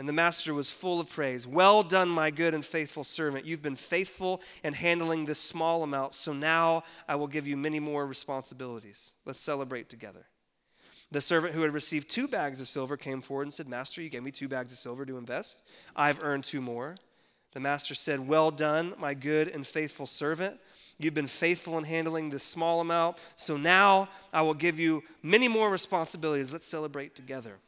And 0.00 0.08
the 0.08 0.14
master 0.14 0.54
was 0.54 0.70
full 0.70 0.98
of 0.98 1.10
praise. 1.10 1.46
Well 1.46 1.82
done, 1.82 2.08
my 2.08 2.30
good 2.30 2.54
and 2.54 2.64
faithful 2.64 3.04
servant. 3.04 3.44
You've 3.44 3.60
been 3.60 3.76
faithful 3.76 4.40
in 4.64 4.72
handling 4.72 5.26
this 5.26 5.38
small 5.38 5.82
amount, 5.82 6.14
so 6.14 6.32
now 6.32 6.84
I 7.06 7.16
will 7.16 7.26
give 7.26 7.46
you 7.46 7.54
many 7.54 7.80
more 7.80 8.06
responsibilities. 8.06 9.12
Let's 9.26 9.38
celebrate 9.38 9.90
together. 9.90 10.24
The 11.10 11.20
servant 11.20 11.52
who 11.52 11.60
had 11.60 11.74
received 11.74 12.08
two 12.08 12.28
bags 12.28 12.62
of 12.62 12.68
silver 12.68 12.96
came 12.96 13.20
forward 13.20 13.42
and 13.42 13.52
said, 13.52 13.68
Master, 13.68 14.00
you 14.00 14.08
gave 14.08 14.22
me 14.22 14.30
two 14.30 14.48
bags 14.48 14.72
of 14.72 14.78
silver 14.78 15.04
to 15.04 15.18
invest. 15.18 15.68
I've 15.94 16.24
earned 16.24 16.44
two 16.44 16.62
more. 16.62 16.94
The 17.52 17.60
master 17.60 17.94
said, 17.94 18.26
Well 18.26 18.50
done, 18.50 18.94
my 18.98 19.12
good 19.12 19.48
and 19.48 19.66
faithful 19.66 20.06
servant. 20.06 20.58
You've 20.98 21.12
been 21.12 21.26
faithful 21.26 21.76
in 21.76 21.84
handling 21.84 22.30
this 22.30 22.42
small 22.42 22.80
amount, 22.80 23.18
so 23.36 23.58
now 23.58 24.08
I 24.32 24.40
will 24.40 24.54
give 24.54 24.80
you 24.80 25.02
many 25.22 25.46
more 25.46 25.68
responsibilities. 25.68 26.54
Let's 26.54 26.66
celebrate 26.66 27.14
together. 27.14 27.58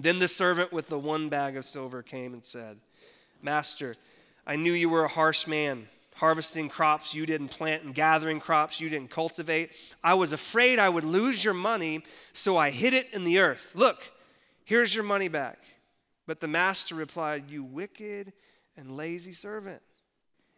Then 0.00 0.20
the 0.20 0.28
servant 0.28 0.72
with 0.72 0.88
the 0.88 0.98
one 0.98 1.28
bag 1.28 1.56
of 1.56 1.64
silver 1.64 2.04
came 2.04 2.32
and 2.32 2.44
said, 2.44 2.78
Master, 3.42 3.96
I 4.46 4.54
knew 4.54 4.72
you 4.72 4.88
were 4.88 5.04
a 5.04 5.08
harsh 5.08 5.48
man, 5.48 5.88
harvesting 6.14 6.68
crops 6.68 7.16
you 7.16 7.26
didn't 7.26 7.48
plant 7.48 7.82
and 7.82 7.92
gathering 7.92 8.38
crops 8.38 8.80
you 8.80 8.88
didn't 8.88 9.10
cultivate. 9.10 9.72
I 10.02 10.14
was 10.14 10.32
afraid 10.32 10.78
I 10.78 10.88
would 10.88 11.04
lose 11.04 11.44
your 11.44 11.52
money, 11.52 12.04
so 12.32 12.56
I 12.56 12.70
hid 12.70 12.94
it 12.94 13.08
in 13.12 13.24
the 13.24 13.40
earth. 13.40 13.72
Look, 13.74 14.12
here's 14.64 14.94
your 14.94 15.02
money 15.02 15.26
back. 15.26 15.58
But 16.28 16.38
the 16.38 16.46
master 16.46 16.94
replied, 16.94 17.50
You 17.50 17.64
wicked 17.64 18.32
and 18.76 18.96
lazy 18.96 19.32
servant. 19.32 19.82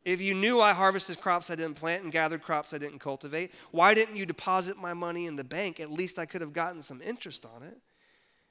If 0.04 0.20
you 0.20 0.35
knew 0.35 0.61
I 0.61 0.75
harvested 0.75 1.18
crops 1.18 1.49
I 1.49 1.54
didn't 1.54 1.76
plant 1.76 2.02
and 2.02 2.12
gathered 2.12 2.42
crops 2.42 2.75
I 2.75 2.78
didn't 2.78 2.99
cultivate, 2.99 3.52
why 3.70 3.94
didn't 3.94 4.16
you 4.16 4.26
deposit 4.26 4.76
my 4.76 4.92
money 4.92 5.25
in 5.25 5.37
the 5.37 5.44
bank? 5.44 5.80
At 5.80 5.90
least 5.90 6.18
I 6.18 6.26
could 6.26 6.42
have 6.42 6.52
gotten 6.52 6.82
some 6.82 7.00
interest 7.00 7.47
on 7.47 7.62
it. 7.62 7.78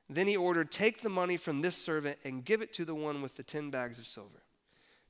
Then 0.10 0.28
he 0.28 0.36
ordered, 0.36 0.72
Take 0.72 1.02
the 1.02 1.10
money 1.10 1.38
from 1.38 1.62
this 1.62 1.76
servant 1.76 2.18
and 2.24 2.44
give 2.44 2.62
it 2.62 2.74
to 2.74 2.86
the 2.86 2.96
one 2.96 3.22
with 3.22 3.38
the 3.38 3.44
ten 3.44 3.70
bags 3.70 4.00
of 4.00 4.08
silver. 4.08 4.42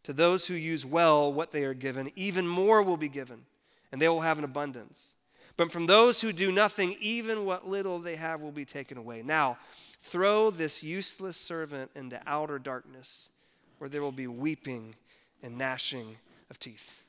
To 0.04 0.14
those 0.14 0.48
who 0.48 0.54
use 0.54 0.86
well 0.86 1.32
what 1.32 1.52
they 1.52 1.64
are 1.64 1.74
given, 1.74 2.12
even 2.16 2.48
more 2.48 2.84
will 2.84 2.98
be 2.98 3.10
given, 3.10 3.46
and 3.92 4.02
they 4.02 4.10
will 4.10 4.22
have 4.22 4.38
an 4.38 4.44
abundance. 4.44 5.16
But 5.58 5.72
from 5.72 5.88
those 5.88 6.22
who 6.22 6.32
do 6.32 6.52
nothing, 6.52 6.96
even 7.02 7.46
what 7.46 7.68
little 7.68 8.00
they 8.00 8.16
have 8.16 8.42
will 8.42 8.52
be 8.52 8.66
taken 8.66 8.98
away. 8.98 9.22
Now, 9.22 9.58
throw 10.00 10.52
this 10.52 10.84
useless 10.84 11.36
servant 11.36 11.92
into 11.96 12.22
outer 12.26 12.60
darkness, 12.60 13.30
where 13.78 13.90
there 13.90 14.02
will 14.02 14.14
be 14.14 14.28
weeping 14.28 14.96
and 15.44 15.58
gnashing 15.58 16.16
of 16.50 16.60
teeth. 16.60 17.04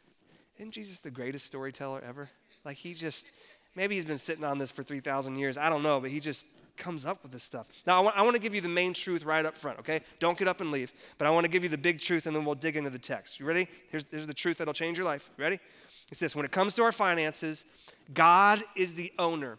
Isn't 0.58 0.72
Jesus 0.72 0.98
the 0.98 1.10
greatest 1.10 1.46
storyteller 1.46 2.02
ever? 2.06 2.28
Like, 2.64 2.76
he 2.76 2.92
just, 2.92 3.26
maybe 3.76 3.94
he's 3.94 4.04
been 4.04 4.18
sitting 4.18 4.44
on 4.44 4.58
this 4.58 4.72
for 4.72 4.82
3,000 4.82 5.36
years. 5.36 5.56
I 5.56 5.70
don't 5.70 5.82
know, 5.82 6.00
but 6.00 6.10
he 6.10 6.18
just 6.18 6.44
comes 6.76 7.04
up 7.04 7.22
with 7.22 7.32
this 7.32 7.44
stuff. 7.44 7.68
Now, 7.86 7.98
I 7.98 8.00
want, 8.00 8.16
I 8.18 8.22
want 8.22 8.36
to 8.36 8.42
give 8.42 8.54
you 8.54 8.60
the 8.60 8.68
main 8.68 8.92
truth 8.92 9.24
right 9.24 9.44
up 9.44 9.56
front, 9.56 9.78
okay? 9.80 10.00
Don't 10.18 10.38
get 10.38 10.48
up 10.48 10.60
and 10.60 10.70
leave. 10.70 10.92
But 11.18 11.26
I 11.26 11.30
want 11.30 11.44
to 11.44 11.50
give 11.50 11.62
you 11.62 11.68
the 11.68 11.78
big 11.78 12.00
truth 12.00 12.26
and 12.26 12.34
then 12.34 12.44
we'll 12.44 12.54
dig 12.54 12.76
into 12.76 12.90
the 12.90 12.98
text. 12.98 13.40
You 13.40 13.46
ready? 13.46 13.68
Here's, 13.90 14.06
here's 14.10 14.26
the 14.26 14.34
truth 14.34 14.58
that'll 14.58 14.74
change 14.74 14.98
your 14.98 15.06
life. 15.06 15.30
You 15.36 15.42
ready? 15.44 15.60
It's 16.10 16.20
this 16.20 16.34
when 16.34 16.44
it 16.44 16.50
comes 16.50 16.74
to 16.76 16.82
our 16.82 16.92
finances, 16.92 17.64
God 18.12 18.62
is 18.76 18.94
the 18.94 19.12
owner. 19.18 19.58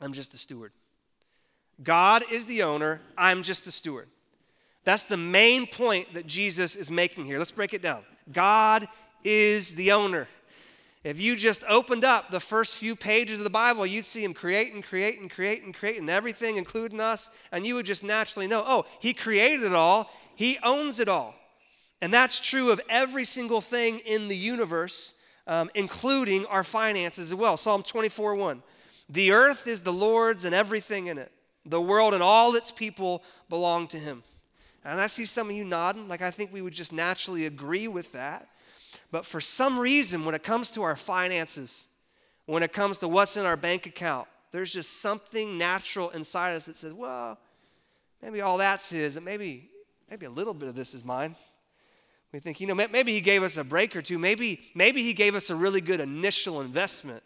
I'm 0.00 0.12
just 0.12 0.32
the 0.32 0.38
steward. 0.38 0.72
God 1.82 2.22
is 2.30 2.46
the 2.46 2.62
owner. 2.62 3.00
I'm 3.16 3.42
just 3.42 3.64
the 3.64 3.70
steward. 3.70 4.08
That's 4.84 5.04
the 5.04 5.16
main 5.16 5.66
point 5.66 6.14
that 6.14 6.26
Jesus 6.26 6.76
is 6.76 6.90
making 6.90 7.26
here. 7.26 7.38
Let's 7.38 7.50
break 7.50 7.74
it 7.74 7.82
down. 7.82 8.02
God 8.32 8.86
is 9.24 9.74
the 9.74 9.92
owner. 9.92 10.26
If 11.02 11.18
you 11.18 11.34
just 11.34 11.64
opened 11.66 12.04
up 12.04 12.30
the 12.30 12.40
first 12.40 12.74
few 12.74 12.94
pages 12.94 13.38
of 13.38 13.44
the 13.44 13.50
Bible, 13.50 13.86
you'd 13.86 14.04
see 14.04 14.22
him 14.22 14.34
create 14.34 14.74
and 14.74 14.84
create 14.84 15.18
and 15.18 15.30
create 15.30 15.62
and 15.62 15.74
create 15.74 15.98
and 15.98 16.10
everything, 16.10 16.56
including 16.56 17.00
us, 17.00 17.30
and 17.50 17.66
you 17.66 17.74
would 17.76 17.86
just 17.86 18.04
naturally 18.04 18.46
know 18.46 18.62
oh, 18.66 18.84
he 18.98 19.14
created 19.14 19.64
it 19.64 19.72
all, 19.72 20.10
he 20.34 20.58
owns 20.62 21.00
it 21.00 21.08
all. 21.08 21.34
And 22.02 22.12
that's 22.12 22.38
true 22.38 22.70
of 22.70 22.80
every 22.88 23.24
single 23.24 23.62
thing 23.62 24.00
in 24.00 24.28
the 24.28 24.36
universe, 24.36 25.14
um, 25.46 25.70
including 25.74 26.44
our 26.46 26.64
finances 26.64 27.30
as 27.30 27.34
well. 27.34 27.56
Psalm 27.56 27.82
24 27.82 28.34
1. 28.34 28.62
The 29.08 29.32
earth 29.32 29.66
is 29.66 29.82
the 29.82 29.92
Lord's 29.92 30.44
and 30.44 30.54
everything 30.54 31.06
in 31.06 31.16
it, 31.16 31.32
the 31.64 31.80
world 31.80 32.12
and 32.12 32.22
all 32.22 32.54
its 32.56 32.70
people 32.70 33.22
belong 33.48 33.86
to 33.88 33.98
him. 33.98 34.22
And 34.84 35.00
I 35.00 35.06
see 35.06 35.24
some 35.24 35.48
of 35.48 35.56
you 35.56 35.64
nodding, 35.64 36.08
like 36.08 36.22
I 36.22 36.30
think 36.30 36.52
we 36.52 36.62
would 36.62 36.74
just 36.74 36.92
naturally 36.92 37.46
agree 37.46 37.88
with 37.88 38.12
that. 38.12 38.48
But 39.10 39.24
for 39.24 39.40
some 39.40 39.78
reason, 39.78 40.24
when 40.24 40.34
it 40.34 40.42
comes 40.42 40.70
to 40.72 40.82
our 40.82 40.96
finances, 40.96 41.88
when 42.46 42.62
it 42.62 42.72
comes 42.72 42.98
to 42.98 43.08
what's 43.08 43.36
in 43.36 43.44
our 43.44 43.56
bank 43.56 43.86
account, 43.86 44.28
there's 44.52 44.72
just 44.72 45.00
something 45.00 45.58
natural 45.58 46.10
inside 46.10 46.54
us 46.54 46.66
that 46.66 46.76
says, 46.76 46.92
well, 46.92 47.38
maybe 48.22 48.40
all 48.40 48.58
that's 48.58 48.90
his, 48.90 49.14
but 49.14 49.22
maybe, 49.22 49.68
maybe 50.08 50.26
a 50.26 50.30
little 50.30 50.54
bit 50.54 50.68
of 50.68 50.74
this 50.74 50.94
is 50.94 51.04
mine. 51.04 51.34
We 52.32 52.38
think, 52.38 52.60
you 52.60 52.66
know, 52.68 52.74
maybe 52.74 53.12
he 53.12 53.20
gave 53.20 53.42
us 53.42 53.56
a 53.56 53.64
break 53.64 53.96
or 53.96 54.02
two. 54.02 54.18
Maybe, 54.18 54.60
maybe 54.74 55.02
he 55.02 55.12
gave 55.12 55.34
us 55.34 55.50
a 55.50 55.56
really 55.56 55.80
good 55.80 56.00
initial 56.00 56.60
investment. 56.60 57.22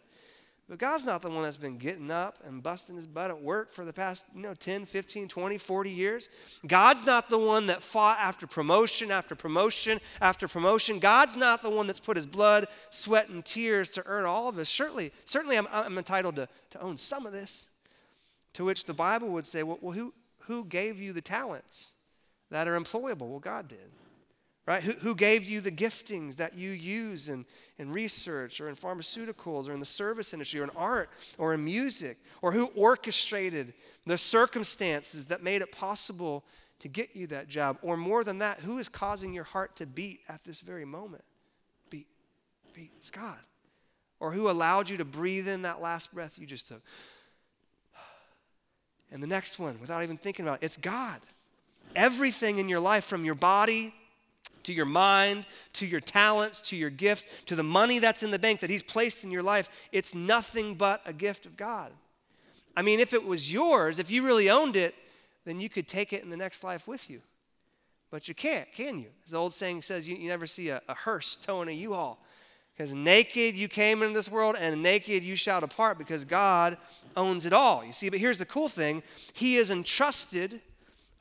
But 0.67 0.79
God's 0.79 1.05
not 1.05 1.21
the 1.21 1.29
one 1.29 1.43
that's 1.43 1.57
been 1.57 1.77
getting 1.77 2.09
up 2.09 2.39
and 2.43 2.63
busting 2.63 2.95
his 2.95 3.05
butt 3.05 3.29
at 3.29 3.39
work 3.39 3.71
for 3.71 3.85
the 3.85 3.93
past, 3.93 4.25
you 4.33 4.41
know, 4.41 4.55
10, 4.55 4.85
15, 4.85 5.27
20, 5.27 5.57
40 5.59 5.89
years. 5.91 6.29
God's 6.65 7.05
not 7.05 7.29
the 7.29 7.37
one 7.37 7.67
that 7.67 7.83
fought 7.83 8.17
after 8.19 8.47
promotion 8.47 9.11
after 9.11 9.35
promotion 9.35 9.99
after 10.21 10.47
promotion. 10.47 10.97
God's 10.97 11.37
not 11.37 11.61
the 11.61 11.69
one 11.69 11.85
that's 11.85 11.99
put 11.99 12.17
his 12.17 12.25
blood, 12.25 12.65
sweat, 12.89 13.29
and 13.29 13.45
tears 13.45 13.91
to 13.91 14.03
earn 14.07 14.25
all 14.25 14.49
of 14.49 14.55
this. 14.55 14.69
Certainly, 14.69 15.11
certainly 15.25 15.55
I'm, 15.55 15.67
I'm 15.71 15.99
entitled 15.99 16.37
to, 16.37 16.47
to 16.71 16.81
own 16.81 16.97
some 16.97 17.27
of 17.27 17.31
this. 17.31 17.67
To 18.53 18.65
which 18.65 18.85
the 18.85 18.93
Bible 18.93 19.27
would 19.29 19.45
say, 19.45 19.61
well, 19.61 19.77
well 19.81 19.91
who, 19.91 20.13
who 20.39 20.65
gave 20.65 20.99
you 20.99 21.13
the 21.13 21.21
talents 21.21 21.91
that 22.49 22.67
are 22.67 22.79
employable? 22.79 23.29
Well, 23.29 23.39
God 23.39 23.67
did 23.67 23.91
right? 24.65 24.81
Who, 24.81 24.93
who 24.93 25.15
gave 25.15 25.43
you 25.43 25.61
the 25.61 25.71
giftings 25.71 26.37
that 26.37 26.55
you 26.55 26.71
use 26.71 27.29
in, 27.29 27.45
in 27.77 27.91
research 27.91 28.59
or 28.59 28.69
in 28.69 28.75
pharmaceuticals 28.75 29.69
or 29.69 29.73
in 29.73 29.79
the 29.79 29.85
service 29.85 30.33
industry 30.33 30.59
or 30.59 30.63
in 30.63 30.71
art 30.75 31.09
or 31.37 31.53
in 31.53 31.63
music? 31.63 32.17
Or 32.41 32.51
who 32.51 32.67
orchestrated 32.75 33.73
the 34.05 34.17
circumstances 34.17 35.27
that 35.27 35.43
made 35.43 35.61
it 35.61 35.71
possible 35.71 36.43
to 36.79 36.87
get 36.87 37.15
you 37.15 37.27
that 37.27 37.47
job? 37.47 37.77
Or 37.81 37.95
more 37.95 38.23
than 38.23 38.39
that, 38.39 38.59
who 38.59 38.79
is 38.79 38.89
causing 38.89 39.33
your 39.33 39.43
heart 39.43 39.75
to 39.77 39.85
beat 39.85 40.21
at 40.27 40.43
this 40.43 40.61
very 40.61 40.85
moment? 40.85 41.23
Beat, 41.89 42.07
beat. 42.73 42.91
It's 42.97 43.11
God. 43.11 43.37
Or 44.19 44.31
who 44.31 44.49
allowed 44.49 44.89
you 44.89 44.97
to 44.97 45.05
breathe 45.05 45.47
in 45.47 45.63
that 45.63 45.81
last 45.81 46.13
breath 46.13 46.39
you 46.39 46.47
just 46.47 46.67
took? 46.67 46.81
And 49.11 49.21
the 49.21 49.27
next 49.27 49.59
one, 49.59 49.79
without 49.79 50.01
even 50.01 50.17
thinking 50.17 50.45
about 50.45 50.63
it, 50.63 50.65
it's 50.65 50.77
God. 50.77 51.21
Everything 51.95 52.57
in 52.57 52.67
your 52.67 52.79
life, 52.79 53.05
from 53.05 53.23
your 53.23 53.35
body 53.35 53.93
to 54.65 54.73
your 54.73 54.85
mind, 54.85 55.45
to 55.73 55.85
your 55.85 55.99
talents, 55.99 56.61
to 56.69 56.75
your 56.75 56.89
gift, 56.89 57.47
to 57.47 57.55
the 57.55 57.63
money 57.63 57.99
that's 57.99 58.23
in 58.23 58.31
the 58.31 58.39
bank 58.39 58.59
that 58.59 58.69
He's 58.69 58.83
placed 58.83 59.23
in 59.23 59.31
your 59.31 59.43
life, 59.43 59.89
it's 59.91 60.13
nothing 60.13 60.75
but 60.75 61.01
a 61.05 61.13
gift 61.13 61.45
of 61.45 61.57
God. 61.57 61.91
I 62.75 62.81
mean, 62.81 62.99
if 62.99 63.13
it 63.13 63.25
was 63.25 63.51
yours, 63.51 63.99
if 63.99 64.11
you 64.11 64.25
really 64.25 64.49
owned 64.49 64.75
it, 64.75 64.93
then 65.45 65.59
you 65.59 65.69
could 65.69 65.87
take 65.87 66.11
it 66.11 66.23
in 66.23 66.29
the 66.29 66.37
next 66.37 66.63
life 66.63 66.87
with 66.87 67.09
you. 67.09 67.21
But 68.11 68.27
you 68.27 68.35
can't, 68.35 68.71
can 68.73 68.99
you? 68.99 69.07
As 69.25 69.31
the 69.31 69.37
old 69.37 69.53
saying 69.53 69.81
says, 69.81 70.07
you, 70.07 70.15
you 70.15 70.27
never 70.27 70.47
see 70.47 70.69
a, 70.69 70.81
a 70.87 70.93
hearse 70.93 71.37
towing 71.37 71.69
a 71.69 71.71
U-Haul. 71.71 72.19
Because 72.75 72.93
naked 72.93 73.55
you 73.55 73.69
came 73.69 74.01
into 74.01 74.13
this 74.13 74.29
world, 74.29 74.57
and 74.59 74.83
naked 74.83 75.23
you 75.23 75.37
shall 75.37 75.61
depart, 75.61 75.97
because 75.97 76.25
God 76.25 76.77
owns 77.15 77.45
it 77.45 77.53
all. 77.53 77.85
You 77.85 77.93
see, 77.93 78.09
but 78.09 78.19
here's 78.19 78.37
the 78.37 78.45
cool 78.45 78.67
thing 78.67 79.01
He 79.33 79.55
has 79.55 79.69
entrusted 79.69 80.59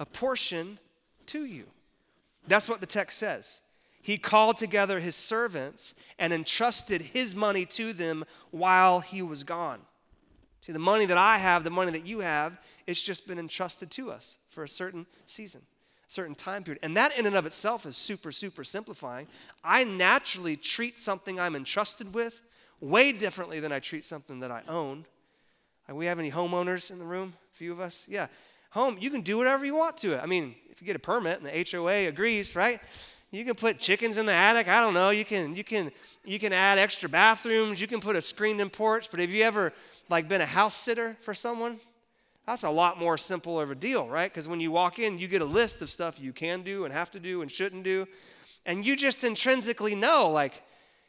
a 0.01 0.07
portion 0.07 0.79
to 1.27 1.45
you. 1.45 1.65
That's 2.47 2.69
what 2.69 2.81
the 2.81 2.87
text 2.87 3.19
says. 3.19 3.63
He 4.03 4.19
called 4.19 4.59
together 4.59 5.01
his 5.01 5.17
servants 5.17 5.95
and 6.19 6.33
entrusted 6.33 7.01
his 7.01 7.35
money 7.35 7.65
to 7.67 7.93
them 7.95 8.25
while 8.51 9.01
he 9.01 9.23
was 9.23 9.45
gone. 9.45 9.81
See, 10.61 10.73
the 10.73 10.79
money 10.79 11.07
that 11.07 11.19
I 11.19 11.39
have, 11.39 11.65
the 11.65 11.71
money 11.71 11.93
that 11.93 12.07
you 12.07 12.21
have, 12.21 12.59
it's 12.87 13.01
just 13.01 13.27
been 13.27 13.39
entrusted 13.39 13.91
to 13.93 14.11
us 14.11 14.39
for 14.49 14.65
a 14.65 14.69
certain 14.69 15.07
season, 15.27 15.63
a 16.07 16.13
certain 16.13 16.35
time 16.35 16.65
period. 16.65 16.81
And 16.83 16.97
that 16.97 17.19
in 17.19 17.27
and 17.27 17.37
of 17.37 17.47
itself 17.47 17.87
is 17.87 17.97
super, 17.97 18.33
super 18.33 18.65
simplifying. 18.65 19.27
I 19.63 19.85
naturally 19.85 20.57
treat 20.57 20.99
something 20.99 21.41
I'm 21.41 21.57
entrusted 21.57 22.15
with 22.15 22.43
way 22.81 23.13
differently 23.13 23.61
than 23.61 23.73
I 23.73 23.81
treat 23.81 24.05
something 24.05 24.41
that 24.41 24.51
I 24.51 24.63
own. 24.69 25.07
Like 25.89 25.97
we 25.97 26.07
have 26.07 26.19
any 26.19 26.31
homeowners 26.31 26.91
in 26.91 26.99
the 26.99 27.05
room? 27.05 27.35
A 27.53 27.57
few 27.57 27.73
of 27.73 27.81
us? 27.81 28.07
Yeah. 28.09 28.27
Home, 28.75 28.97
you 28.99 29.09
can 29.09 29.21
do 29.21 29.39
whatever 29.39 29.65
you 29.65 29.77
want 29.77 29.97
to 29.99 30.15
it. 30.15 30.21
I 30.21 30.27
mean, 30.27 30.57
if 30.69 30.83
you 30.83 30.87
get 30.87 30.97
a 30.97 30.99
permit 31.01 31.41
and 31.41 31.47
the 31.47 31.71
HOA 31.71 32.09
agrees, 32.09 32.57
right? 32.57 32.81
You 33.31 33.45
can 33.45 33.55
put 33.55 33.79
chickens 33.79 34.19
in 34.19 34.27
the 34.27 34.33
attic. 34.33 34.67
I 34.67 34.81
don't 34.81 34.95
know. 34.95 35.11
You 35.11 35.25
can 35.25 35.55
you 35.55 35.63
can 35.63 35.93
you 36.25 36.41
can 36.41 36.53
add 36.53 36.77
extra 36.77 37.09
bathrooms. 37.09 37.81
You 37.81 37.87
can 37.87 38.01
put 38.01 38.17
a 38.17 38.23
screened-in 38.23 38.71
porch. 38.71 39.13
But 39.13 39.21
have 39.21 39.31
you 39.31 39.45
ever 39.45 39.73
like 40.09 40.29
been 40.29 40.41
a 40.41 40.47
house 40.47 40.75
sitter 40.75 41.17
for 41.21 41.35
someone? 41.35 41.79
That's 42.49 42.65
a 42.65 42.71
lot 42.71 42.99
more 42.99 43.17
simple 43.17 43.61
of 43.61 43.71
a 43.71 43.77
deal, 43.77 44.09
right? 44.09 44.29
Because 44.29 44.49
when 44.49 44.59
you 44.59 44.73
walk 44.73 44.99
in, 44.99 45.21
you 45.21 45.29
get 45.29 45.41
a 45.41 45.47
list 45.47 45.81
of 45.81 45.89
stuff 45.89 46.19
you 46.19 46.33
can 46.33 46.63
do 46.63 46.85
and 46.85 46.93
have 46.93 47.13
to 47.13 47.21
do 47.21 47.43
and 47.43 47.51
shouldn't 47.51 47.85
do, 47.85 48.09
and 48.67 48.85
you 48.85 48.97
just 48.97 49.23
intrinsically 49.23 49.95
know 49.95 50.31
like 50.31 50.63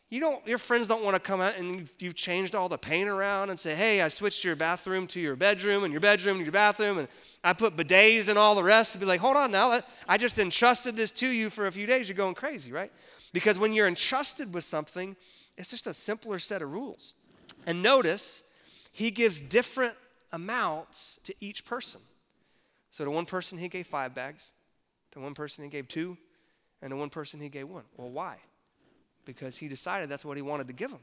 you 0.10 0.20
don't 0.20 0.46
your 0.48 0.58
friends 0.58 0.88
don't 0.88 1.04
want 1.04 1.16
to 1.16 1.20
come 1.20 1.42
out 1.42 1.58
and 1.58 1.68
you've, 1.68 1.94
you've, 2.00 2.16
changed 2.16 2.56
all 2.56 2.70
the 2.70 2.78
paint 2.78 3.10
around 3.10 3.50
and 3.50 3.60
say 3.60 3.76
hey 3.76 4.02
i 4.02 4.08
switched 4.08 4.44
your 4.44 4.56
bathroom 4.56 5.08
to 5.08 5.20
your 5.20 5.36
bedroom 5.36 5.84
and 5.84 5.92
your 5.92 6.02
bedroom 6.02 6.38
to 6.38 6.44
your 6.44 6.52
bathroom 6.52 7.00
and 7.00 7.08
i 7.44 7.54
put 7.54 7.76
bidets 7.76 8.30
and 8.30 8.38
all 8.38 8.56
the 8.56 8.64
rest 8.64 8.92
to 8.94 8.98
be 8.98 9.06
like 9.06 9.20
hold 9.20 9.36
on 9.36 9.52
now 9.52 9.82
i 10.08 10.18
just 10.18 10.38
entrusted 10.40 10.96
this 10.96 11.12
to 11.12 11.28
you 11.28 11.50
for 11.50 11.68
a 11.68 11.72
few 11.72 11.88
days 11.88 12.08
you're 12.08 12.16
going 12.16 12.36
crazy 12.36 12.72
right? 12.72 12.92
Because 13.34 13.60
when 13.60 13.74
you're 13.74 13.88
entrusted 13.88 14.54
with 14.54 14.64
something 14.64 15.16
it's 15.58 15.70
just 15.70 15.88
a 15.88 15.94
simpler 15.94 16.40
set 16.40 16.62
of 16.62 16.72
rules. 16.72 17.16
And 17.66 17.82
notice 17.82 18.44
he 18.92 19.12
gives 19.12 19.40
different 19.40 19.96
amounts 20.32 21.20
to 21.24 21.34
each 21.40 21.66
person. 21.66 22.02
So 22.92 23.06
to 23.06 23.12
one 23.12 23.26
person 23.26 23.58
he 23.58 23.70
gave 23.70 23.88
five 23.88 24.14
bags. 24.14 24.54
To 25.12 25.20
one 25.20 25.34
person 25.34 25.64
he 25.64 25.70
gave 25.70 25.88
two. 25.88 26.18
And 26.82 26.92
to 26.92 26.98
one 26.98 27.10
person 27.10 27.40
he 27.40 27.50
gave 27.50 27.70
one. 27.70 27.84
Well 27.98 28.10
why 28.10 28.38
because 29.26 29.58
he 29.58 29.68
decided 29.68 30.10
that's 30.10 30.26
what 30.26 30.38
he 30.38 30.44
wanted 30.44 30.68
to 30.68 30.74
give 30.74 30.92
them. 30.92 31.00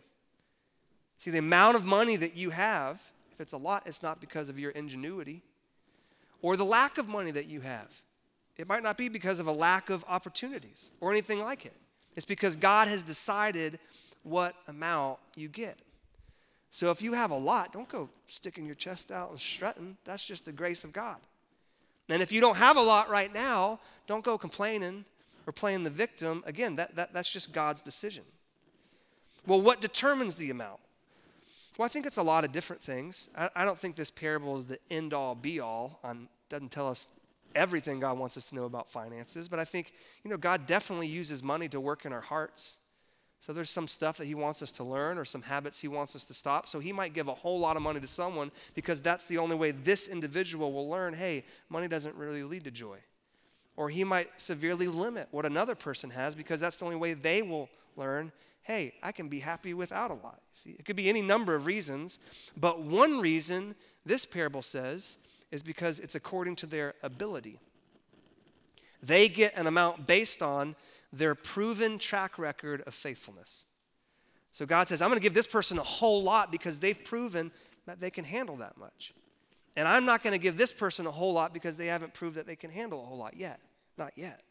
See, 1.19 1.31
the 1.31 1.38
amount 1.38 1.76
of 1.76 1.85
money 1.85 2.17
that 2.17 2.35
you 2.37 2.50
have, 2.50 3.12
if 3.33 3.41
it's 3.41 3.52
a 3.52 3.59
lot, 3.59 3.85
it's 3.87 4.02
not 4.02 4.21
because 4.21 4.49
of 4.49 4.59
your 4.59 4.71
ingenuity 4.73 5.43
or 6.41 6.57
the 6.57 6.64
lack 6.64 6.99
of 6.99 7.09
money 7.09 7.31
that 7.31 7.47
you 7.47 7.61
have. 7.61 8.02
It 8.57 8.69
might 8.69 8.83
not 8.83 8.99
be 8.99 9.09
because 9.09 9.41
of 9.41 9.47
a 9.47 9.52
lack 9.52 9.88
of 9.88 10.05
opportunities 10.09 10.91
or 11.00 11.11
anything 11.11 11.41
like 11.41 11.64
it. 11.64 11.75
It's 12.17 12.26
because 12.26 12.57
God 12.57 12.88
has 12.88 13.02
decided 13.02 13.79
what 14.23 14.55
amount 14.69 15.19
you 15.35 15.49
get. 15.49 15.79
So 16.71 16.91
if 16.91 17.02
you 17.02 17.12
have 17.12 17.31
a 17.31 17.37
lot, 17.37 17.73
don't 17.73 17.88
go 17.88 18.09
sticking 18.26 18.67
your 18.67 18.75
chest 18.75 19.12
out 19.12 19.31
and 19.31 19.41
strutting. 19.41 19.97
That's 20.05 20.26
just 20.26 20.45
the 20.45 20.52
grace 20.52 20.85
of 20.85 20.93
God. 20.93 21.19
And 22.09 22.23
if 22.23 22.33
you 22.33 22.41
don't 22.41 22.57
have 22.57 22.76
a 22.76 22.83
lot 22.83 23.09
right 23.09 23.33
now, 23.33 23.79
don't 24.07 24.25
go 24.25 24.37
complaining 24.37 25.05
or 25.47 25.53
playing 25.53 25.85
the 25.85 25.91
victim, 25.91 26.43
again, 26.47 26.77
that, 26.77 26.97
that, 26.97 27.13
that's 27.13 27.31
just 27.31 27.53
God's 27.53 27.83
decision. 27.83 28.25
Well, 29.47 29.61
what 29.61 29.81
determines 29.81 30.37
the 30.37 30.51
amount? 30.51 30.81
Well, 31.77 31.87
I 31.87 31.89
think 31.89 32.07
it's 32.07 32.19
a 32.19 32.23
lot 32.23 32.45
of 32.45 32.53
different 32.53 32.83
things. 32.83 33.31
I, 33.37 33.49
I 33.57 33.65
don't 33.65 33.79
think 33.79 33.97
this 33.97 34.11
parable 34.11 34.57
is 34.57 34.67
the 34.67 34.79
end 34.91 35.15
all 35.15 35.35
be 35.35 35.59
all 35.61 35.99
on 36.05 36.29
doesn't 36.49 36.71
tell 36.71 36.89
us 36.89 37.09
everything 37.55 37.99
God 38.01 38.19
wants 38.19 38.37
us 38.37 38.47
to 38.51 38.55
know 38.55 38.65
about 38.65 38.91
finances, 38.91 39.49
but 39.49 39.59
I 39.59 39.65
think, 39.65 39.93
you 40.23 40.31
know, 40.31 40.37
God 40.37 40.67
definitely 40.67 41.07
uses 41.07 41.43
money 41.43 41.69
to 41.69 41.81
work 41.81 42.05
in 42.05 42.13
our 42.13 42.21
hearts. 42.21 42.77
So 43.41 43.53
there's 43.53 43.71
some 43.71 43.89
stuff 43.89 44.19
that 44.19 44.27
he 44.27 44.35
wants 44.37 44.63
us 44.63 44.71
to 44.73 44.85
learn 44.85 45.19
or 45.19 45.25
some 45.25 45.43
habits 45.43 45.81
he 45.81 45.89
wants 45.89 46.15
us 46.15 46.25
to 46.27 46.35
stop. 46.35 46.69
So 46.69 46.79
he 46.79 46.93
might 46.93 47.13
give 47.13 47.27
a 47.27 47.35
whole 47.35 47.59
lot 47.59 47.77
of 47.77 47.83
money 47.83 48.01
to 48.01 48.07
someone 48.07 48.53
because 48.75 49.03
that's 49.03 49.27
the 49.27 49.39
only 49.39 49.57
way 49.57 49.73
this 49.73 50.09
individual 50.09 50.73
will 50.73 50.89
learn, 50.89 51.15
hey, 51.15 51.45
money 51.69 51.89
doesn't 51.89 52.15
really 52.15 52.45
lead 52.45 52.65
to 52.65 52.71
joy. 52.71 52.99
Or 53.76 53.88
he 53.88 54.05
might 54.05 54.41
severely 54.41 54.87
limit 54.87 55.29
what 55.31 55.47
another 55.47 55.75
person 55.75 56.11
has 56.11 56.35
because 56.35 56.61
that's 56.61 56.76
the 56.76 56.85
only 56.85 56.97
way 56.97 57.14
they 57.14 57.43
will 57.43 57.69
learn 57.97 58.33
hey, 58.62 58.95
I 59.02 59.12
can 59.12 59.29
be 59.29 59.41
happy 59.41 59.75
without 59.75 60.11
a 60.11 60.14
lot. 60.14 60.41
See, 60.52 60.71
it 60.79 60.85
could 60.85 60.97
be 60.97 61.09
any 61.09 61.21
number 61.21 61.55
of 61.55 61.67
reasons, 61.67 62.19
but 62.57 62.80
one 62.80 63.21
reason 63.21 63.75
this 64.06 64.25
parable 64.25 64.63
says 64.63 65.19
is 65.50 65.63
because 65.63 65.99
it's 65.99 66.15
according 66.15 66.56
to 66.56 66.67
their 66.67 66.95
ability. 67.02 67.58
They 69.02 69.28
get 69.28 69.56
an 69.56 69.67
amount 69.67 70.06
based 70.06 70.43
on 70.43 70.76
their 71.13 71.35
proven 71.35 71.99
track 71.99 72.39
record 72.39 72.82
of 72.87 72.95
faithfulness. 72.95 73.67
So 74.52 74.65
God 74.65 74.89
says, 74.89 75.02
I'm 75.02 75.08
going 75.08 75.19
to 75.19 75.23
give 75.23 75.35
this 75.35 75.47
person 75.47 75.78
a 75.78 75.82
whole 75.82 76.23
lot 76.23 76.52
because 76.52 76.78
they've 76.78 77.02
proven 77.02 77.50
that 77.87 78.00
they 78.00 78.11
can 78.11 78.25
handle 78.25 78.56
that 78.56 78.78
much. 78.78 79.13
And 79.76 79.89
I'm 79.89 80.04
not 80.04 80.23
going 80.23 80.32
to 80.32 80.39
give 80.39 80.58
this 80.58 80.73
person 80.73 81.06
a 81.06 81.11
whole 81.11 81.32
lot 81.32 81.52
because 81.54 81.76
they 81.76 81.87
haven't 81.87 82.15
proved 82.15 82.37
that 82.37 82.47
they 82.47 82.56
can 82.56 82.71
handle 82.71 83.02
a 83.02 83.06
whole 83.06 83.19
lot 83.19 83.37
yet. 83.37 83.61
Not 83.97 84.13
yet. 84.17 84.43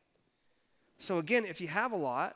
So 0.98 1.18
again, 1.18 1.46
if 1.46 1.62
you 1.62 1.68
have 1.68 1.92
a 1.92 1.98
lot, 1.98 2.36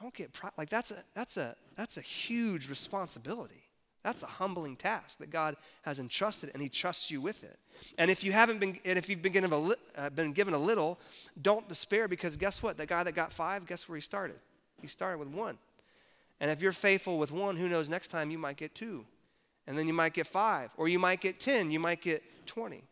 don't 0.00 0.14
get 0.14 0.32
pro- 0.32 0.50
like 0.56 0.68
that's 0.68 0.90
a 0.90 1.04
that's 1.14 1.36
a 1.36 1.54
that's 1.76 1.96
a 1.96 2.00
huge 2.00 2.68
responsibility. 2.68 3.62
That's 4.02 4.24
a 4.24 4.26
humbling 4.26 4.74
task 4.74 5.18
that 5.18 5.30
God 5.30 5.54
has 5.82 6.00
entrusted, 6.00 6.50
and 6.52 6.62
He 6.62 6.68
trusts 6.68 7.10
you 7.10 7.20
with 7.20 7.44
it. 7.44 7.56
And 7.98 8.10
if 8.10 8.24
you 8.24 8.32
haven't 8.32 8.58
been, 8.58 8.78
and 8.84 8.98
if 8.98 9.08
you've 9.08 9.22
been 9.22 9.32
given 9.32 9.52
a, 9.52 9.58
li- 9.58 9.76
uh, 9.96 10.10
been 10.10 10.32
given 10.32 10.54
a 10.54 10.58
little, 10.58 10.98
don't 11.40 11.68
despair 11.68 12.08
because 12.08 12.36
guess 12.36 12.62
what? 12.62 12.76
The 12.76 12.86
guy 12.86 13.04
that 13.04 13.14
got 13.14 13.32
five, 13.32 13.64
guess 13.66 13.88
where 13.88 13.94
he 13.94 14.02
started? 14.02 14.36
He 14.80 14.88
started 14.88 15.18
with 15.18 15.28
one. 15.28 15.56
And 16.40 16.50
if 16.50 16.60
you're 16.60 16.72
faithful 16.72 17.16
with 17.16 17.30
one, 17.30 17.56
who 17.56 17.68
knows? 17.68 17.88
Next 17.88 18.08
time 18.08 18.32
you 18.32 18.38
might 18.38 18.56
get 18.56 18.74
two, 18.74 19.06
and 19.66 19.78
then 19.78 19.86
you 19.86 19.94
might 19.94 20.14
get 20.14 20.26
five, 20.26 20.72
or 20.76 20.88
you 20.88 20.98
might 20.98 21.20
get 21.20 21.40
ten, 21.40 21.70
you 21.70 21.80
might 21.80 22.00
get 22.00 22.22
twenty. 22.46 22.84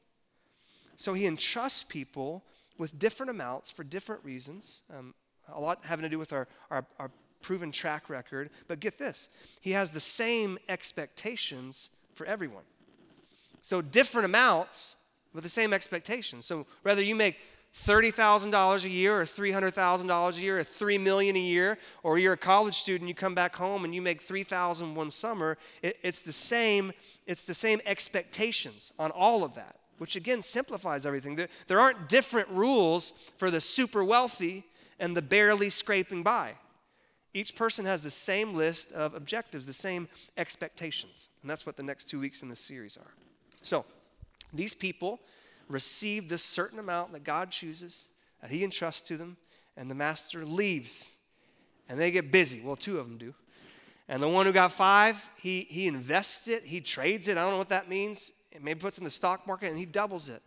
So 0.96 1.14
He 1.14 1.26
entrusts 1.26 1.82
people 1.82 2.44
with 2.78 2.98
different 2.98 3.30
amounts 3.30 3.70
for 3.70 3.84
different 3.84 4.24
reasons. 4.24 4.82
Um, 4.96 5.14
a 5.52 5.60
lot 5.60 5.80
having 5.84 6.04
to 6.04 6.08
do 6.08 6.18
with 6.18 6.32
our, 6.32 6.46
our, 6.70 6.86
our 6.98 7.10
proven 7.42 7.72
track 7.72 8.08
record. 8.08 8.50
But 8.68 8.80
get 8.80 8.98
this 8.98 9.28
He 9.60 9.72
has 9.72 9.90
the 9.90 10.00
same 10.00 10.58
expectations 10.68 11.90
for 12.14 12.26
everyone. 12.26 12.64
So 13.62 13.82
different 13.82 14.26
amounts 14.26 14.96
with 15.32 15.44
the 15.44 15.50
same 15.50 15.72
expectations. 15.72 16.46
So 16.46 16.66
whether 16.82 17.02
you 17.02 17.14
make 17.14 17.36
$30,000 17.74 18.84
a 18.84 18.88
year 18.88 19.20
or 19.20 19.24
$300,000 19.24 20.36
a 20.36 20.40
year 20.40 20.58
or 20.58 20.62
$3 20.62 21.00
million 21.00 21.36
a 21.36 21.40
year, 21.40 21.78
or 22.02 22.18
you're 22.18 22.32
a 22.32 22.36
college 22.36 22.74
student, 22.74 23.08
you 23.08 23.14
come 23.14 23.34
back 23.34 23.56
home 23.56 23.84
and 23.84 23.94
you 23.94 24.02
make 24.02 24.20
3,000 24.20 24.94
one 24.94 25.10
summer, 25.10 25.56
it, 25.82 25.96
it's 26.02 26.22
the 26.22 26.32
same, 26.32 26.92
it's 27.26 27.44
the 27.44 27.54
same 27.54 27.80
expectations 27.86 28.92
on 28.98 29.10
all 29.10 29.44
of 29.44 29.54
that 29.54 29.76
which 30.00 30.16
again 30.16 30.40
simplifies 30.40 31.04
everything. 31.04 31.36
There, 31.36 31.50
there 31.66 31.78
aren't 31.78 32.08
different 32.08 32.48
rules 32.48 33.10
for 33.36 33.50
the 33.50 33.60
super 33.60 34.02
wealthy 34.02 34.64
and 34.98 35.14
the 35.14 35.20
barely 35.20 35.68
scraping 35.68 36.22
by. 36.22 36.54
Each 37.34 37.54
person 37.54 37.84
has 37.84 38.00
the 38.00 38.10
same 38.10 38.54
list 38.54 38.92
of 38.92 39.14
objectives, 39.14 39.66
the 39.66 39.74
same 39.74 40.08
expectations. 40.38 41.28
And 41.42 41.50
that's 41.50 41.66
what 41.66 41.76
the 41.76 41.82
next 41.82 42.06
two 42.08 42.18
weeks 42.18 42.40
in 42.40 42.48
this 42.48 42.60
series 42.60 42.96
are. 42.96 43.12
So, 43.60 43.84
these 44.54 44.72
people 44.72 45.20
receive 45.70 46.28
this 46.28 46.42
certain 46.42 46.78
amount 46.78 47.12
that 47.12 47.24
God 47.24 47.50
chooses, 47.50 48.08
that 48.42 48.50
He 48.50 48.62
entrusts 48.62 49.06
to 49.08 49.16
them, 49.16 49.36
and 49.76 49.90
the 49.90 49.94
master 49.94 50.44
leaves. 50.44 51.14
And 51.88 51.98
they 51.98 52.10
get 52.10 52.30
busy. 52.30 52.60
Well, 52.62 52.76
two 52.76 52.98
of 52.98 53.08
them 53.08 53.16
do. 53.16 53.34
And 54.08 54.22
the 54.22 54.28
one 54.28 54.46
who 54.46 54.52
got 54.52 54.72
five, 54.72 55.28
he, 55.40 55.66
he 55.68 55.86
invests 55.86 56.48
it, 56.48 56.64
he 56.64 56.80
trades 56.80 57.28
it. 57.28 57.38
I 57.38 57.42
don't 57.42 57.52
know 57.52 57.58
what 57.58 57.68
that 57.68 57.88
means 57.88 58.32
maybe 58.60 58.80
puts 58.80 58.98
in 58.98 59.04
the 59.04 59.10
stock 59.10 59.46
market 59.46 59.68
and 59.68 59.78
he 59.78 59.86
doubles 59.86 60.28
it. 60.28 60.42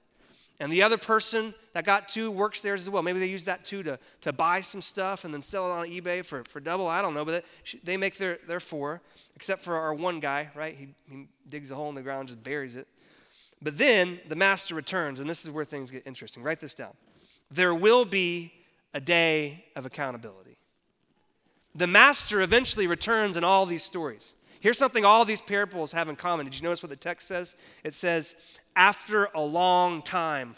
And 0.59 0.71
the 0.71 0.83
other 0.83 0.97
person 0.97 1.53
that 1.73 1.83
got 1.83 2.07
two 2.07 2.29
works 2.29 2.61
theirs 2.61 2.81
as 2.81 2.89
well. 2.89 3.01
Maybe 3.01 3.19
they 3.19 3.27
use 3.27 3.45
that 3.45 3.65
too 3.65 3.81
to, 3.83 3.97
to 4.21 4.31
buy 4.31 4.61
some 4.61 4.81
stuff 4.81 5.25
and 5.25 5.33
then 5.33 5.41
sell 5.41 5.67
it 5.67 5.71
on 5.71 5.87
eBay 5.87 6.23
for, 6.23 6.43
for 6.43 6.59
double. 6.59 6.87
I 6.87 7.01
don't 7.01 7.15
know, 7.15 7.25
but 7.25 7.43
they 7.83 7.97
make 7.97 8.17
their, 8.17 8.37
their 8.47 8.59
four, 8.59 9.01
except 9.35 9.63
for 9.63 9.75
our 9.75 9.93
one 9.93 10.19
guy, 10.19 10.51
right? 10.53 10.75
He, 10.75 10.89
he 11.09 11.27
digs 11.49 11.71
a 11.71 11.75
hole 11.75 11.89
in 11.89 11.95
the 11.95 12.01
ground, 12.01 12.27
just 12.27 12.43
buries 12.43 12.75
it. 12.75 12.87
But 13.63 13.77
then 13.77 14.19
the 14.27 14.35
master 14.35 14.75
returns, 14.75 15.21
and 15.21 15.29
this 15.29 15.45
is 15.45 15.49
where 15.49 15.63
things 15.63 15.89
get 15.89 16.05
interesting. 16.05 16.43
Write 16.43 16.59
this 16.59 16.75
down. 16.75 16.93
There 17.49 17.73
will 17.73 18.03
be 18.03 18.51
a 18.93 18.99
day 18.99 19.63
of 19.77 19.85
accountability. 19.85 20.57
The 21.73 21.87
master 21.87 22.41
eventually 22.41 22.87
returns 22.87 23.37
in 23.37 23.43
all 23.43 23.65
these 23.65 23.81
stories. 23.81 24.35
Here's 24.59 24.77
something 24.77 25.05
all 25.05 25.25
these 25.25 25.41
parables 25.41 25.93
have 25.93 26.09
in 26.09 26.15
common. 26.15 26.45
Did 26.45 26.55
you 26.55 26.63
notice 26.63 26.83
what 26.83 26.89
the 26.89 26.95
text 26.95 27.27
says? 27.27 27.55
It 27.83 27.95
says, 27.95 28.35
after 28.75 29.29
a 29.33 29.41
long 29.41 30.01
time. 30.01 30.55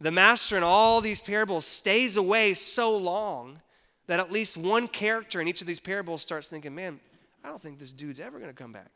The 0.00 0.10
master 0.10 0.58
in 0.58 0.62
all 0.62 1.00
these 1.00 1.20
parables 1.20 1.64
stays 1.64 2.18
away 2.18 2.52
so 2.52 2.96
long 2.96 3.60
that 4.06 4.20
at 4.20 4.30
least 4.30 4.56
one 4.56 4.86
character 4.86 5.40
in 5.40 5.48
each 5.48 5.62
of 5.62 5.66
these 5.66 5.80
parables 5.80 6.20
starts 6.20 6.48
thinking, 6.48 6.74
man, 6.74 7.00
I 7.42 7.48
don't 7.48 7.60
think 7.60 7.78
this 7.78 7.92
dude's 7.92 8.20
ever 8.20 8.38
going 8.38 8.50
to 8.50 8.56
come 8.56 8.72
back. 8.72 8.90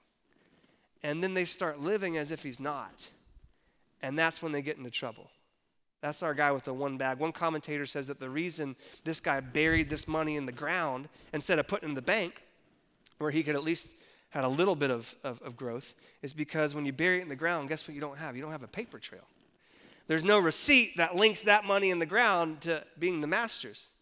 And 1.03 1.23
then 1.23 1.35
they 1.35 1.45
start 1.45 1.81
living 1.81 2.17
as 2.17 2.31
if 2.31 2.43
he's 2.43 2.61
not. 2.61 3.09
And 4.03 4.19
that's 4.19 4.43
when 4.43 4.53
they 4.53 4.63
get 4.63 4.77
into 4.77 4.91
trouble. 4.91 5.31
That's 6.01 6.23
our 6.23 6.35
guy 6.35 6.51
with 6.53 6.65
the 6.65 6.73
one 6.73 6.97
bag. 6.97 7.19
One 7.19 7.33
commentator 7.33 7.85
says 7.85 8.07
that 8.07 8.21
the 8.21 8.31
reason 8.31 8.77
this 9.05 9.21
guy 9.21 9.41
buried 9.41 9.91
this 9.91 10.09
money 10.09 10.37
in 10.37 10.47
the 10.47 10.53
ground 10.53 11.09
instead 11.33 11.59
of 11.59 11.69
putting 11.69 11.89
it 11.89 11.91
in 11.91 11.95
the 11.95 12.03
bank 12.03 12.43
where 13.19 13.31
he 13.31 13.43
could 13.43 13.55
at 13.55 13.63
least 13.63 13.93
had 14.31 14.45
a 14.45 14.49
little 14.49 14.77
bit 14.77 14.91
of, 14.91 15.15
of, 15.23 15.43
of 15.43 15.57
growth 15.57 15.95
is 16.23 16.33
because 16.33 16.75
when 16.75 16.87
you 16.87 16.93
bury 16.93 17.19
it 17.19 17.23
in 17.23 17.29
the 17.29 17.37
ground, 17.37 17.69
guess 17.69 17.87
what 17.87 17.95
you 17.95 18.01
don't 18.01 18.17
have? 18.17 18.35
You 18.35 18.43
don't 18.43 18.53
have 18.53 18.63
a 18.63 18.69
paper 18.69 18.99
trail. 18.99 19.25
There's 20.07 20.25
no 20.25 20.39
receipt 20.39 20.97
that 20.97 21.17
links 21.17 21.43
that 21.43 21.65
money 21.65 21.91
in 21.91 21.99
the 21.99 22.07
ground 22.07 22.63
to 22.63 22.85
being 22.99 23.21
the 23.21 23.27
master's. 23.27 23.93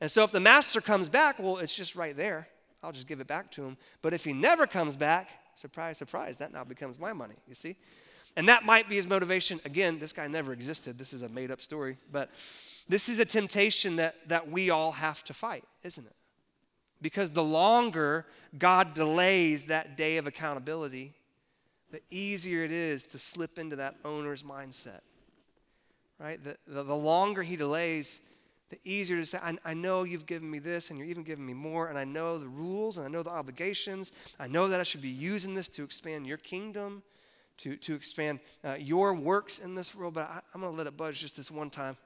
And 0.00 0.10
so 0.10 0.24
if 0.24 0.32
the 0.32 0.40
master 0.40 0.80
comes 0.80 1.08
back, 1.08 1.38
well, 1.38 1.58
it's 1.58 1.76
just 1.76 1.94
right 1.94 2.16
there. 2.16 2.48
I'll 2.82 2.92
just 2.92 3.06
give 3.06 3.20
it 3.20 3.26
back 3.26 3.50
to 3.52 3.64
him. 3.64 3.76
But 4.02 4.14
if 4.14 4.24
he 4.24 4.32
never 4.32 4.66
comes 4.66 4.96
back, 4.96 5.30
surprise, 5.58 5.98
surprise, 5.98 6.38
that 6.38 6.52
now 6.52 6.64
becomes 6.64 6.98
my 6.98 7.12
money, 7.12 7.34
you 7.48 7.54
see? 7.54 7.76
And 8.36 8.48
that 8.48 8.64
might 8.64 8.88
be 8.88 8.96
his 8.96 9.08
motivation. 9.08 9.60
Again, 9.64 9.98
this 9.98 10.12
guy 10.12 10.26
never 10.26 10.52
existed. 10.52 10.98
This 10.98 11.12
is 11.12 11.22
a 11.22 11.28
made 11.28 11.50
up 11.50 11.60
story. 11.60 11.96
But 12.10 12.30
this 12.88 13.08
is 13.08 13.20
a 13.20 13.24
temptation 13.24 13.96
that, 13.96 14.28
that 14.28 14.50
we 14.50 14.70
all 14.70 14.92
have 14.92 15.22
to 15.24 15.34
fight, 15.34 15.64
isn't 15.82 16.04
it? 16.04 16.16
Because 17.00 17.32
the 17.32 17.44
longer 17.44 18.26
God 18.58 18.94
delays 18.94 19.66
that 19.66 19.96
day 19.96 20.16
of 20.16 20.26
accountability, 20.26 21.12
the 21.90 22.00
easier 22.10 22.64
it 22.64 22.72
is 22.72 23.04
to 23.06 23.18
slip 23.18 23.58
into 23.58 23.76
that 23.76 23.94
owner's 24.04 24.42
mindset. 24.42 25.00
Right? 26.18 26.42
The, 26.42 26.56
the, 26.66 26.82
the 26.82 26.96
longer 26.96 27.42
he 27.42 27.56
delays, 27.56 28.20
the 28.70 28.78
easier 28.84 29.16
to 29.16 29.26
say, 29.26 29.38
I, 29.42 29.56
I, 29.64 29.74
know 29.74 30.04
you've 30.04 30.26
given 30.26 30.50
me 30.50 30.58
this 30.58 30.90
and 30.90 30.98
you're 30.98 31.08
even 31.08 31.22
giving 31.22 31.44
me 31.44 31.52
more, 31.52 31.88
and 31.88 31.98
I 31.98 32.04
know 32.04 32.38
the 32.38 32.48
rules 32.48 32.96
and 32.96 33.06
I 33.06 33.10
know 33.10 33.22
the 33.22 33.30
obligations. 33.30 34.10
I 34.40 34.48
know 34.48 34.68
that 34.68 34.80
I 34.80 34.82
should 34.82 35.02
be 35.02 35.08
using 35.08 35.54
this 35.54 35.68
to 35.70 35.84
expand 35.84 36.26
your 36.26 36.38
kingdom, 36.38 37.02
to, 37.58 37.76
to 37.76 37.94
expand 37.94 38.40
uh, 38.64 38.74
your 38.74 39.14
works 39.14 39.58
in 39.58 39.74
this 39.74 39.94
world, 39.94 40.14
but 40.14 40.30
I, 40.30 40.40
am 40.54 40.62
going 40.62 40.72
to 40.72 40.76
let 40.78 40.86
it 40.86 40.96
budge 40.96 41.20
just 41.20 41.36
this 41.36 41.50
one 41.50 41.70
time. 41.70 41.96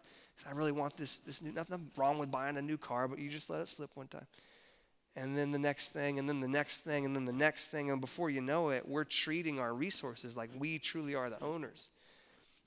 I 0.49 0.53
really 0.53 0.73
want 0.73 0.97
this, 0.97 1.19
this 1.19 1.43
new, 1.43 1.53
nothing 1.53 1.91
wrong 1.97 2.19
with 2.19 2.31
buying 2.31 2.57
a 2.57 2.63
new 2.63 2.77
car, 2.77 3.09
but 3.09 3.19
you 3.19 3.29
just 3.29 3.51
let 3.51 3.61
it 3.61 3.69
slip 3.69 3.91
one 3.95 4.09
time. 4.09 4.27
And 5.17 5.37
then 5.37 5.51
the 5.51 5.59
next 5.59 5.89
thing, 5.89 6.19
and 6.19 6.29
then 6.29 6.41
the 6.41 6.49
next 6.49 6.81
thing, 6.81 7.05
and 7.05 7.15
then 7.15 7.25
the 7.25 7.33
next 7.33 7.69
thing. 7.69 7.91
And 7.91 8.01
before 8.01 8.31
you 8.31 8.41
know 8.41 8.71
it, 8.71 8.87
we're 8.87 9.05
treating 9.05 9.59
our 9.59 9.75
resources 9.75 10.37
like 10.37 10.51
we 10.57 10.79
truly 10.79 11.17
are 11.17 11.29
the 11.29 11.43
owners. 11.43 11.91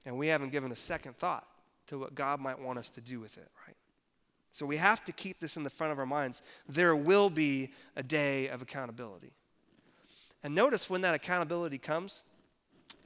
And 0.05 0.17
we 0.17 0.27
haven't 0.27 0.51
given 0.51 0.71
a 0.71 0.75
second 0.75 1.17
thought 1.17 1.47
to 1.91 1.99
what 1.99 2.15
God 2.15 2.39
might 2.39 2.59
want 2.59 2.79
us 2.79 2.89
to 2.91 3.01
do 3.01 3.19
with 3.19 3.37
it? 3.37 3.49
So 4.51 4.65
we 4.65 4.77
have 4.77 5.03
to 5.05 5.11
keep 5.11 5.39
this 5.39 5.55
in 5.55 5.63
the 5.63 5.69
front 5.69 5.93
of 5.93 5.99
our 5.99 6.05
minds. 6.05 6.41
There 6.67 6.95
will 6.95 7.29
be 7.29 7.71
a 7.95 8.03
day 8.03 8.49
of 8.49 8.61
accountability. 8.61 9.31
And 10.43 10.53
notice 10.53 10.89
when 10.89 11.01
that 11.01 11.15
accountability 11.15 11.77
comes, 11.77 12.23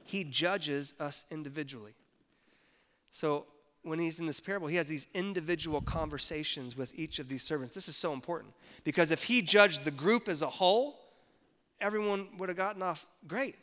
he 0.04 0.24
judges 0.24 0.94
us 0.98 1.26
individually. 1.30 1.94
So 3.12 3.46
when 3.82 3.98
he's 3.98 4.18
in 4.18 4.26
this 4.26 4.40
parable, 4.40 4.66
he 4.66 4.76
has 4.76 4.86
these 4.86 5.06
individual 5.14 5.80
conversations 5.80 6.76
with 6.76 6.92
each 6.98 7.18
of 7.18 7.28
these 7.28 7.42
servants. 7.42 7.74
This 7.74 7.88
is 7.88 7.96
so 7.96 8.12
important 8.12 8.52
because 8.82 9.10
if 9.10 9.24
he 9.24 9.42
judged 9.42 9.84
the 9.84 9.90
group 9.90 10.28
as 10.28 10.42
a 10.42 10.48
whole, 10.48 10.98
everyone 11.80 12.26
would 12.38 12.48
have 12.48 12.58
gotten 12.58 12.82
off 12.82 13.06
great. 13.28 13.54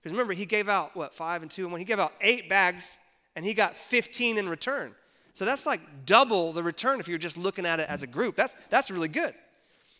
Because 0.00 0.12
remember, 0.12 0.32
he 0.32 0.46
gave 0.46 0.68
out 0.68 0.96
what, 0.96 1.14
five 1.14 1.42
and 1.42 1.50
two 1.50 1.62
and 1.62 1.72
one? 1.72 1.78
He 1.80 1.84
gave 1.84 2.00
out 2.00 2.12
eight 2.20 2.48
bags 2.48 2.98
and 3.36 3.44
he 3.44 3.54
got 3.54 3.76
15 3.76 4.38
in 4.38 4.48
return. 4.48 4.94
So 5.38 5.44
that's 5.44 5.66
like 5.66 6.04
double 6.04 6.52
the 6.52 6.64
return 6.64 6.98
if 6.98 7.06
you're 7.06 7.16
just 7.16 7.38
looking 7.38 7.64
at 7.64 7.78
it 7.78 7.88
as 7.88 8.02
a 8.02 8.08
group. 8.08 8.34
That's, 8.34 8.56
that's 8.70 8.90
really 8.90 9.06
good. 9.06 9.32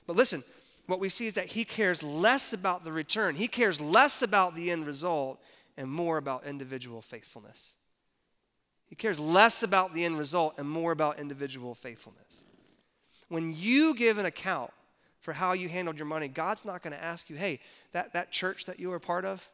But 0.04 0.16
listen, 0.16 0.42
what 0.88 0.98
we 0.98 1.08
see 1.08 1.28
is 1.28 1.34
that 1.34 1.46
he 1.46 1.64
cares 1.64 2.02
less 2.02 2.52
about 2.52 2.82
the 2.82 2.90
return, 2.90 3.36
he 3.36 3.46
cares 3.46 3.80
less 3.80 4.20
about 4.20 4.56
the 4.56 4.72
end 4.72 4.84
result 4.84 5.40
and 5.76 5.88
more 5.88 6.16
about 6.16 6.44
individual 6.44 7.00
faithfulness. 7.00 7.76
He 8.88 8.96
cares 8.96 9.20
less 9.20 9.62
about 9.62 9.94
the 9.94 10.04
end 10.04 10.18
result 10.18 10.54
and 10.58 10.68
more 10.68 10.90
about 10.90 11.20
individual 11.20 11.76
faithfulness. 11.76 12.42
When 13.28 13.54
you 13.56 13.94
give 13.94 14.18
an 14.18 14.26
account 14.26 14.72
for 15.20 15.32
how 15.32 15.52
you 15.52 15.68
handled 15.68 15.98
your 15.98 16.06
money, 16.06 16.26
God's 16.26 16.64
not 16.64 16.82
going 16.82 16.94
to 16.94 17.00
ask 17.00 17.30
you, 17.30 17.36
hey, 17.36 17.60
that, 17.92 18.12
that 18.12 18.32
church 18.32 18.64
that 18.64 18.80
you 18.80 18.90
were 18.90 18.98
part 18.98 19.24
of, 19.24 19.48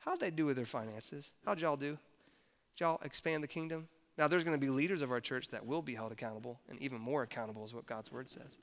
how'd 0.00 0.20
they 0.20 0.30
do 0.30 0.44
with 0.44 0.56
their 0.56 0.66
finances? 0.66 1.32
How'd 1.46 1.62
y'all 1.62 1.78
do? 1.78 1.92
Did 1.92 2.80
y'all 2.80 3.00
expand 3.02 3.42
the 3.42 3.48
kingdom? 3.48 3.88
Now, 4.18 4.28
there's 4.28 4.44
going 4.44 4.58
to 4.58 4.64
be 4.64 4.70
leaders 4.70 5.02
of 5.02 5.10
our 5.10 5.20
church 5.20 5.48
that 5.50 5.66
will 5.66 5.82
be 5.82 5.94
held 5.94 6.12
accountable, 6.12 6.60
and 6.68 6.80
even 6.80 6.98
more 7.00 7.22
accountable 7.22 7.64
is 7.64 7.74
what 7.74 7.86
God's 7.86 8.10
word 8.10 8.30
says. 8.30 8.56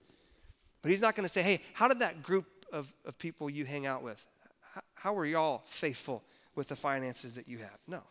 But 0.81 0.89
he's 0.91 1.01
not 1.01 1.15
going 1.15 1.25
to 1.25 1.31
say, 1.31 1.43
hey, 1.43 1.61
how 1.73 1.87
did 1.87 1.99
that 1.99 2.23
group 2.23 2.65
of, 2.71 2.93
of 3.05 3.17
people 3.17 3.49
you 3.49 3.65
hang 3.65 3.85
out 3.85 4.01
with, 4.01 4.25
how, 4.73 4.81
how 4.95 5.13
were 5.13 5.25
y'all 5.25 5.61
faithful 5.65 6.23
with 6.55 6.67
the 6.67 6.75
finances 6.75 7.35
that 7.35 7.47
you 7.47 7.59
have? 7.59 7.77
No. 7.87 8.01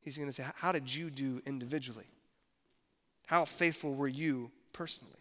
He's 0.00 0.16
going 0.16 0.28
to 0.28 0.32
say, 0.32 0.44
how 0.54 0.72
did 0.72 0.92
you 0.92 1.10
do 1.10 1.42
individually? 1.46 2.06
How 3.26 3.44
faithful 3.44 3.94
were 3.94 4.08
you 4.08 4.50
personally? 4.72 5.14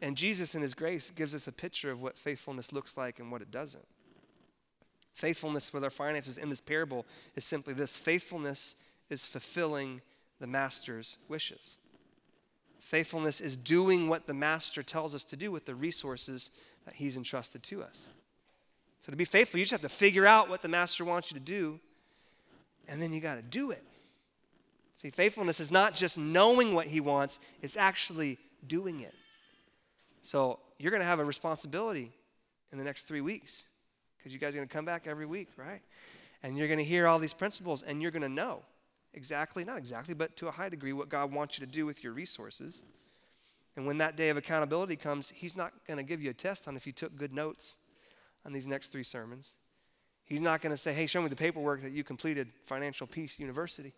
And 0.00 0.16
Jesus, 0.16 0.54
in 0.54 0.60
his 0.60 0.74
grace, 0.74 1.10
gives 1.10 1.34
us 1.34 1.46
a 1.46 1.52
picture 1.52 1.90
of 1.90 2.02
what 2.02 2.18
faithfulness 2.18 2.72
looks 2.72 2.96
like 2.96 3.20
and 3.20 3.32
what 3.32 3.40
it 3.40 3.50
doesn't. 3.50 3.86
Faithfulness 5.14 5.72
with 5.72 5.82
our 5.82 5.90
finances 5.90 6.36
in 6.36 6.50
this 6.50 6.60
parable 6.60 7.06
is 7.36 7.44
simply 7.44 7.72
this 7.72 7.96
faithfulness 7.96 8.76
is 9.10 9.26
fulfilling 9.26 10.00
the 10.40 10.46
master's 10.46 11.18
wishes. 11.28 11.78
Faithfulness 12.80 13.40
is 13.40 13.56
doing 13.56 14.08
what 14.08 14.26
the 14.26 14.34
master 14.34 14.82
tells 14.82 15.14
us 15.14 15.24
to 15.24 15.36
do 15.36 15.50
with 15.50 15.64
the 15.64 15.74
resources 15.74 16.50
that 16.84 16.94
he's 16.94 17.16
entrusted 17.16 17.62
to 17.62 17.82
us. 17.82 18.08
So 19.00 19.10
to 19.10 19.16
be 19.16 19.24
faithful, 19.24 19.58
you 19.58 19.64
just 19.64 19.72
have 19.72 19.82
to 19.82 19.88
figure 19.88 20.26
out 20.26 20.48
what 20.48 20.62
the 20.62 20.68
master 20.68 21.04
wants 21.04 21.30
you 21.30 21.38
to 21.38 21.44
do, 21.44 21.80
and 22.88 23.00
then 23.00 23.12
you 23.12 23.20
got 23.20 23.36
to 23.36 23.42
do 23.42 23.70
it. 23.70 23.82
See, 24.96 25.10
faithfulness 25.10 25.60
is 25.60 25.70
not 25.70 25.94
just 25.94 26.18
knowing 26.18 26.74
what 26.74 26.86
he 26.86 27.00
wants, 27.00 27.40
it's 27.62 27.76
actually 27.76 28.38
doing 28.66 29.00
it. 29.00 29.14
So 30.22 30.58
you're 30.78 30.90
going 30.90 31.02
to 31.02 31.06
have 31.06 31.20
a 31.20 31.24
responsibility 31.24 32.12
in 32.72 32.78
the 32.78 32.84
next 32.84 33.02
three 33.02 33.20
weeks 33.20 33.66
because 34.18 34.32
you 34.32 34.38
guys 34.38 34.54
are 34.54 34.58
going 34.58 34.68
to 34.68 34.72
come 34.72 34.86
back 34.86 35.06
every 35.06 35.26
week, 35.26 35.48
right? 35.56 35.82
And 36.42 36.56
you're 36.56 36.68
going 36.68 36.78
to 36.78 36.84
hear 36.84 37.06
all 37.06 37.18
these 37.18 37.34
principles 37.34 37.82
and 37.82 38.00
you're 38.00 38.10
going 38.10 38.22
to 38.22 38.28
know 38.28 38.62
exactly, 39.14 39.64
not 39.64 39.78
exactly, 39.78 40.14
but 40.14 40.36
to 40.36 40.48
a 40.48 40.50
high 40.50 40.68
degree, 40.68 40.92
what 40.92 41.08
God 41.08 41.32
wants 41.32 41.58
you 41.58 41.66
to 41.66 41.72
do 41.72 41.86
with 41.86 42.04
your 42.04 42.12
resources. 42.12 42.82
And 43.76 43.86
when 43.86 43.98
that 43.98 44.16
day 44.16 44.28
of 44.28 44.36
accountability 44.36 44.96
comes, 44.96 45.30
He's 45.30 45.56
not 45.56 45.72
going 45.86 45.96
to 45.98 46.04
give 46.04 46.22
you 46.22 46.30
a 46.30 46.34
test 46.34 46.68
on 46.68 46.76
if 46.76 46.86
you 46.86 46.92
took 46.92 47.16
good 47.16 47.32
notes 47.32 47.78
on 48.44 48.52
these 48.52 48.66
next 48.66 48.88
three 48.88 49.02
sermons. 49.02 49.56
He's 50.24 50.40
not 50.40 50.62
going 50.62 50.70
to 50.70 50.76
say, 50.78 50.94
hey, 50.94 51.06
show 51.06 51.20
me 51.20 51.28
the 51.28 51.36
paperwork 51.36 51.82
that 51.82 51.92
you 51.92 52.02
completed 52.02 52.48
Financial 52.64 53.06
Peace 53.06 53.38
University. 53.38 53.92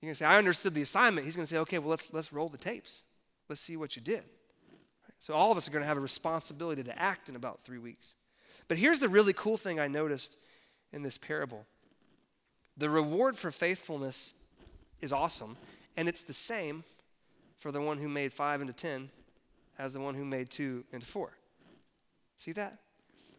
You're 0.00 0.08
going 0.08 0.14
to 0.14 0.18
say, 0.18 0.24
I 0.24 0.38
understood 0.38 0.74
the 0.74 0.82
assignment. 0.82 1.26
He's 1.26 1.36
going 1.36 1.46
to 1.46 1.52
say, 1.52 1.58
okay, 1.58 1.78
well, 1.78 1.90
let's, 1.90 2.12
let's 2.12 2.32
roll 2.32 2.48
the 2.48 2.58
tapes. 2.58 3.04
Let's 3.48 3.60
see 3.60 3.76
what 3.76 3.96
you 3.96 4.02
did. 4.02 4.24
So 5.18 5.34
all 5.34 5.52
of 5.52 5.58
us 5.58 5.68
are 5.68 5.70
going 5.70 5.82
to 5.82 5.88
have 5.88 5.98
a 5.98 6.00
responsibility 6.00 6.82
to 6.82 6.98
act 6.98 7.28
in 7.28 7.36
about 7.36 7.60
three 7.60 7.78
weeks. 7.78 8.16
But 8.66 8.78
here's 8.78 8.98
the 8.98 9.08
really 9.08 9.32
cool 9.32 9.56
thing 9.56 9.78
I 9.78 9.88
noticed 9.88 10.36
in 10.92 11.02
this 11.02 11.18
parable 11.18 11.66
the 12.76 12.90
reward 12.90 13.36
for 13.36 13.50
faithfulness 13.50 14.34
is 15.00 15.12
awesome, 15.12 15.56
and 15.96 16.08
it's 16.08 16.22
the 16.22 16.32
same 16.32 16.84
for 17.58 17.70
the 17.70 17.80
one 17.80 17.98
who 17.98 18.08
made 18.08 18.32
five 18.32 18.60
into 18.60 18.72
ten 18.72 19.10
as 19.78 19.92
the 19.92 20.00
one 20.00 20.14
who 20.14 20.24
made 20.24 20.50
two 20.50 20.84
into 20.92 21.06
four. 21.06 21.32
See 22.36 22.52
that? 22.52 22.78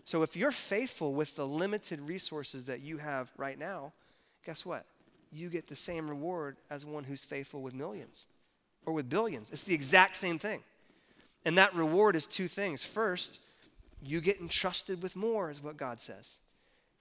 So 0.05 0.23
if 0.23 0.35
you're 0.35 0.51
faithful 0.51 1.13
with 1.13 1.35
the 1.35 1.47
limited 1.47 2.01
resources 2.01 2.65
that 2.65 2.81
you 2.81 2.97
have 2.97 3.31
right 3.37 3.57
now, 3.57 3.93
guess 4.45 4.65
what? 4.65 4.85
You 5.31 5.49
get 5.49 5.67
the 5.67 5.75
same 5.75 6.09
reward 6.09 6.57
as 6.69 6.85
one 6.85 7.05
who's 7.05 7.23
faithful 7.23 7.61
with 7.61 7.73
millions 7.73 8.27
or 8.85 8.93
with 8.93 9.09
billions. 9.09 9.49
It's 9.49 9.63
the 9.63 9.73
exact 9.73 10.15
same 10.15 10.37
thing. 10.37 10.61
And 11.45 11.57
that 11.57 11.73
reward 11.73 12.15
is 12.15 12.27
two 12.27 12.47
things. 12.47 12.83
First, 12.83 13.39
you 14.01 14.21
get 14.21 14.39
entrusted 14.39 15.01
with 15.01 15.15
more, 15.15 15.49
is 15.49 15.63
what 15.63 15.77
God 15.77 16.01
says. 16.01 16.39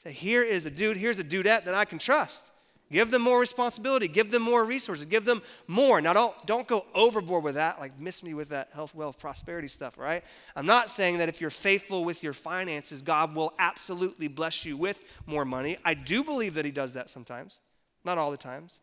Say, 0.02 0.12
here 0.12 0.42
is 0.42 0.66
a 0.66 0.70
dude, 0.70 0.96
here's 0.96 1.18
a 1.18 1.24
dudette 1.24 1.64
that 1.64 1.74
I 1.74 1.84
can 1.84 1.98
trust. 1.98 2.52
Give 2.90 3.10
them 3.10 3.22
more 3.22 3.40
responsibility, 3.40 4.06
give 4.06 4.30
them 4.30 4.42
more 4.42 4.64
resources, 4.64 5.06
give 5.06 5.24
them 5.24 5.40
more. 5.66 6.02
Now, 6.02 6.12
don't, 6.12 6.46
don't 6.46 6.68
go 6.68 6.84
overboard 6.94 7.42
with 7.42 7.54
that, 7.54 7.80
like 7.80 7.98
miss 7.98 8.22
me 8.22 8.34
with 8.34 8.50
that 8.50 8.68
health, 8.74 8.94
wealth, 8.94 9.18
prosperity 9.18 9.68
stuff, 9.68 9.96
right? 9.96 10.22
I'm 10.54 10.66
not 10.66 10.90
saying 10.90 11.16
that 11.18 11.30
if 11.30 11.40
you're 11.40 11.48
faithful 11.48 12.04
with 12.04 12.22
your 12.22 12.34
finances, 12.34 13.00
God 13.00 13.34
will 13.34 13.54
absolutely 13.58 14.28
bless 14.28 14.66
you 14.66 14.76
with 14.76 15.02
more 15.24 15.46
money. 15.46 15.78
I 15.86 15.94
do 15.94 16.22
believe 16.22 16.52
that 16.54 16.66
He 16.66 16.70
does 16.70 16.92
that 16.92 17.08
sometimes, 17.08 17.62
not 18.04 18.18
all 18.18 18.30
the 18.30 18.36
times. 18.36 18.80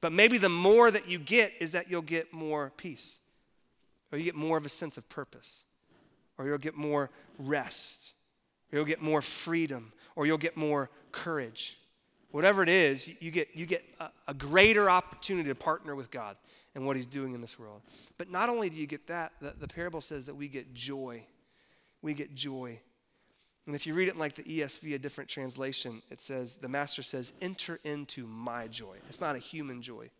But 0.00 0.10
maybe 0.10 0.38
the 0.38 0.48
more 0.48 0.90
that 0.90 1.08
you 1.08 1.20
get 1.20 1.52
is 1.60 1.70
that 1.70 1.88
you'll 1.88 2.02
get 2.02 2.32
more 2.32 2.72
peace, 2.76 3.20
or 4.10 4.18
you 4.18 4.24
get 4.24 4.34
more 4.34 4.58
of 4.58 4.66
a 4.66 4.70
sense 4.70 4.98
of 4.98 5.08
purpose, 5.08 5.66
or 6.36 6.46
you'll 6.46 6.58
get 6.58 6.74
more 6.74 7.10
rest, 7.38 8.12
or 8.72 8.76
you'll 8.76 8.86
get 8.86 9.02
more 9.02 9.22
freedom, 9.22 9.92
or 10.16 10.26
you'll 10.26 10.38
get 10.38 10.56
more 10.56 10.90
courage. 11.12 11.76
Whatever 12.30 12.62
it 12.62 12.70
is, 12.70 13.10
you 13.20 13.30
get, 13.30 13.48
you 13.54 13.66
get 13.66 13.84
a, 14.00 14.08
a 14.28 14.34
greater 14.34 14.88
opportunity 14.88 15.50
to 15.50 15.54
partner 15.54 15.94
with 15.94 16.10
God 16.10 16.36
and 16.74 16.86
what 16.86 16.96
He's 16.96 17.06
doing 17.06 17.34
in 17.34 17.42
this 17.42 17.58
world. 17.58 17.82
But 18.16 18.30
not 18.30 18.48
only 18.48 18.70
do 18.70 18.76
you 18.76 18.86
get 18.86 19.06
that, 19.08 19.32
the, 19.40 19.54
the 19.58 19.68
parable 19.68 20.00
says 20.00 20.26
that 20.26 20.34
we 20.34 20.48
get 20.48 20.72
joy. 20.72 21.24
We 22.00 22.14
get 22.14 22.34
joy. 22.34 22.80
And 23.66 23.76
if 23.76 23.86
you 23.86 23.94
read 23.94 24.08
it 24.08 24.16
like 24.16 24.34
the 24.34 24.42
ESV, 24.42 24.94
a 24.94 24.98
different 24.98 25.30
translation, 25.30 26.02
it 26.10 26.20
says, 26.20 26.56
the 26.56 26.68
master 26.68 27.02
says, 27.02 27.32
enter 27.40 27.78
into 27.84 28.26
my 28.26 28.66
joy. 28.66 28.96
It's 29.08 29.20
not 29.20 29.36
a 29.36 29.38
human 29.38 29.82
joy, 29.82 30.10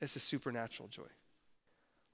it's 0.00 0.16
a 0.16 0.20
supernatural 0.20 0.88
joy. 0.88 1.02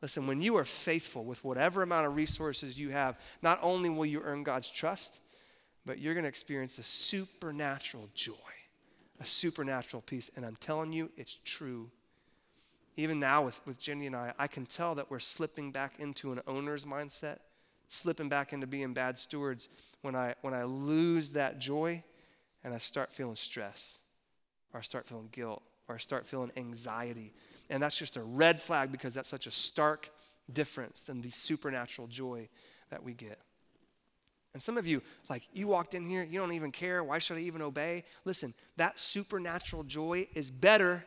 Listen, 0.03 0.27
when 0.27 0.43
you 0.43 0.57
are 0.57 0.65
faithful 0.65 1.25
with 1.25 1.45
whatever 1.45 1.81
amount 1.81 2.09
of 2.09 2.17
resources 2.17 2.77
you 2.77 2.91
have, 2.91 3.17
not 3.41 3.61
only 3.63 3.89
will 3.89 4.05
you 4.05 4.21
earn 4.25 4.43
God's 4.43 4.69
trust, 4.69 5.21
but 5.85 5.99
you're 5.99 6.15
going 6.15 6.25
to 6.25 6.29
experience 6.29 6.79
a 6.79 6.83
supernatural 6.83 8.09
joy, 8.15 8.33
a 9.21 9.25
supernatural 9.25 10.03
peace. 10.03 10.31
And 10.37 10.45
I'm 10.45 10.57
telling 10.57 10.93
you, 10.93 11.11
it's 11.17 11.39
true. 11.45 11.91
Even 12.97 13.19
now 13.21 13.45
with, 13.45 13.61
with 13.67 13.79
Jenny 13.79 14.07
and 14.07 14.15
I, 14.17 14.33
I 14.39 14.47
can 14.47 14.67
tell 14.67 14.95
that 14.97 15.11
we're 15.11 15.19
slipping 15.19 15.73
back 15.73 15.95
into 15.99 16.33
an 16.33 16.41
owner's 16.47 16.85
mindset, 16.85 17.39
slipping 17.89 18.29
back 18.29 18.53
into 18.53 18.67
being 18.67 18.93
bad 18.93 19.19
stewards 19.19 19.69
when 20.03 20.15
I, 20.15 20.35
when 20.43 20.55
I 20.55 20.65
lose 20.65 21.31
that 21.31 21.59
joy 21.59 22.03
and 22.65 22.75
I 22.75 22.79
start 22.79 23.11
feeling 23.11 23.37
stress, 23.37 23.99
or 24.73 24.81
I 24.81 24.83
start 24.83 25.07
feeling 25.07 25.29
guilt, 25.33 25.63
or 25.89 25.95
I 25.97 25.99
start 25.99 26.27
feeling 26.27 26.53
anxiety 26.57 27.33
and 27.73 27.83
that's 27.83 27.97
just 27.97 28.19
a 28.19 28.23
red 28.23 28.61
flag 28.61 28.93
because 28.93 29.15
that's 29.15 29.31
such 29.31 29.47
a 29.47 29.51
stark 29.51 30.11
difference 30.53 31.05
than 31.05 31.23
the 31.23 31.31
supernatural 31.31 32.07
joy 32.07 32.49
that 32.91 33.03
we 33.03 33.15
get. 33.15 33.39
And 34.55 34.63
some 34.63 34.77
of 34.77 34.87
you, 34.87 35.03
like, 35.31 35.49
you 35.55 35.67
walked 35.67 35.95
in 35.95 36.07
here, 36.07 36.23
you 36.23 36.39
don't 36.39 36.53
even 36.53 36.73
care. 36.73 37.03
Why 37.03 37.19
should 37.19 37.39
I 37.39 37.41
even 37.41 37.63
obey? 37.63 38.05
Listen, 38.25 38.53
that 38.77 38.99
supernatural 38.99 39.83
joy 39.85 40.29
is 40.35 40.51
better 40.51 41.07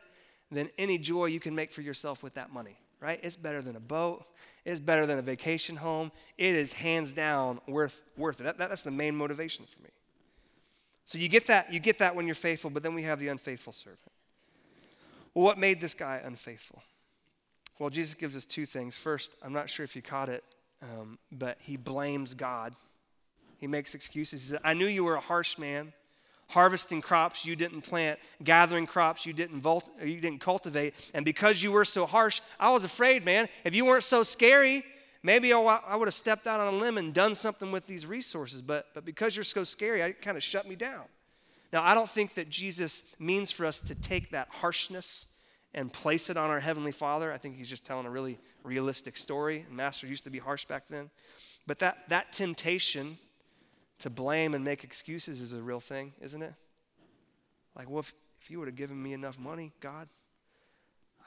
than 0.50 0.68
any 0.78 0.98
joy 0.98 1.26
you 1.26 1.40
can 1.40 1.54
make 1.54 1.70
for 1.70 1.82
yourself 1.82 2.22
with 2.22 2.34
that 2.34 2.52
money, 2.52 2.76
right? 3.00 3.20
It's 3.22 3.36
better 3.36 3.62
than 3.62 3.76
a 3.76 3.80
boat. 3.80 4.24
It's 4.64 4.80
better 4.80 5.06
than 5.06 5.18
a 5.18 5.22
vacation 5.22 5.76
home. 5.76 6.10
It 6.38 6.56
is 6.56 6.72
hands 6.72 7.12
down 7.12 7.60
worth, 7.68 8.02
worth 8.16 8.40
it. 8.40 8.44
That, 8.44 8.58
that, 8.58 8.68
that's 8.68 8.82
the 8.82 8.90
main 8.90 9.14
motivation 9.14 9.64
for 9.64 9.80
me. 9.82 9.90
So 11.04 11.18
you 11.18 11.28
get 11.28 11.46
that, 11.46 11.72
you 11.72 11.78
get 11.78 11.98
that 11.98 12.16
when 12.16 12.26
you're 12.26 12.34
faithful, 12.34 12.68
but 12.68 12.82
then 12.82 12.94
we 12.94 13.04
have 13.04 13.20
the 13.20 13.28
unfaithful 13.28 13.72
servant. 13.72 14.10
Well, 15.34 15.44
what 15.44 15.56
made 15.56 15.80
this 15.80 15.94
guy 15.94 16.20
unfaithful? 16.24 16.82
Well, 17.78 17.90
Jesus 17.90 18.14
gives 18.14 18.34
us 18.34 18.44
two 18.44 18.66
things. 18.66 18.96
First, 18.96 19.36
I'm 19.44 19.52
not 19.52 19.70
sure 19.70 19.84
if 19.84 19.94
you 19.94 20.02
caught 20.02 20.28
it, 20.28 20.42
um, 20.82 21.18
but 21.30 21.58
he 21.60 21.76
blames 21.76 22.34
God. 22.34 22.74
He 23.58 23.66
makes 23.66 23.94
excuses. 23.94 24.42
He 24.42 24.48
said, 24.50 24.60
I 24.64 24.74
knew 24.74 24.86
you 24.86 25.04
were 25.04 25.16
a 25.16 25.20
harsh 25.20 25.58
man, 25.58 25.92
harvesting 26.48 27.00
crops 27.00 27.44
you 27.44 27.56
didn't 27.56 27.82
plant, 27.82 28.18
gathering 28.44 28.86
crops 28.86 29.26
you 29.26 29.32
didn't, 29.32 29.64
you 30.02 30.20
didn't 30.20 30.40
cultivate. 30.40 30.94
And 31.14 31.24
because 31.24 31.62
you 31.62 31.72
were 31.72 31.84
so 31.84 32.06
harsh, 32.06 32.40
I 32.60 32.72
was 32.72 32.84
afraid, 32.84 33.24
man. 33.24 33.48
If 33.64 33.74
you 33.74 33.84
weren't 33.86 34.04
so 34.04 34.22
scary, 34.22 34.84
maybe 35.22 35.52
I 35.52 35.96
would 35.96 36.08
have 36.08 36.14
stepped 36.14 36.46
out 36.46 36.60
on 36.60 36.74
a 36.74 36.76
limb 36.76 36.98
and 36.98 37.12
done 37.12 37.34
something 37.34 37.72
with 37.72 37.86
these 37.86 38.06
resources. 38.06 38.62
But, 38.62 38.86
but 38.94 39.04
because 39.04 39.34
you're 39.34 39.44
so 39.44 39.64
scary, 39.64 40.00
it 40.02 40.22
kind 40.22 40.36
of 40.36 40.42
shut 40.42 40.68
me 40.68 40.76
down. 40.76 41.04
Now, 41.72 41.82
I 41.82 41.94
don't 41.94 42.08
think 42.08 42.34
that 42.34 42.48
Jesus 42.48 43.02
means 43.18 43.50
for 43.50 43.66
us 43.66 43.80
to 43.80 43.94
take 43.94 44.30
that 44.30 44.48
harshness 44.48 45.26
and 45.74 45.92
place 45.92 46.30
it 46.30 46.36
on 46.36 46.48
our 46.48 46.60
Heavenly 46.60 46.92
Father. 46.92 47.32
I 47.32 47.38
think 47.38 47.56
he's 47.56 47.68
just 47.68 47.84
telling 47.84 48.06
a 48.06 48.10
really 48.10 48.38
realistic 48.62 49.16
story. 49.16 49.64
And 49.66 49.76
Master 49.76 50.06
used 50.06 50.24
to 50.24 50.30
be 50.30 50.38
harsh 50.38 50.64
back 50.64 50.84
then. 50.88 51.10
But 51.66 51.80
that, 51.80 52.08
that 52.08 52.32
temptation 52.32 53.18
to 54.00 54.10
blame 54.10 54.54
and 54.54 54.64
make 54.64 54.84
excuses 54.84 55.40
is 55.40 55.52
a 55.52 55.62
real 55.62 55.80
thing, 55.80 56.12
isn't 56.20 56.42
it? 56.42 56.54
Like, 57.76 57.88
well, 57.88 58.00
if, 58.00 58.12
if 58.40 58.50
you 58.50 58.58
would 58.58 58.68
have 58.68 58.76
given 58.76 59.02
me 59.02 59.12
enough 59.12 59.38
money, 59.38 59.72
God, 59.80 60.08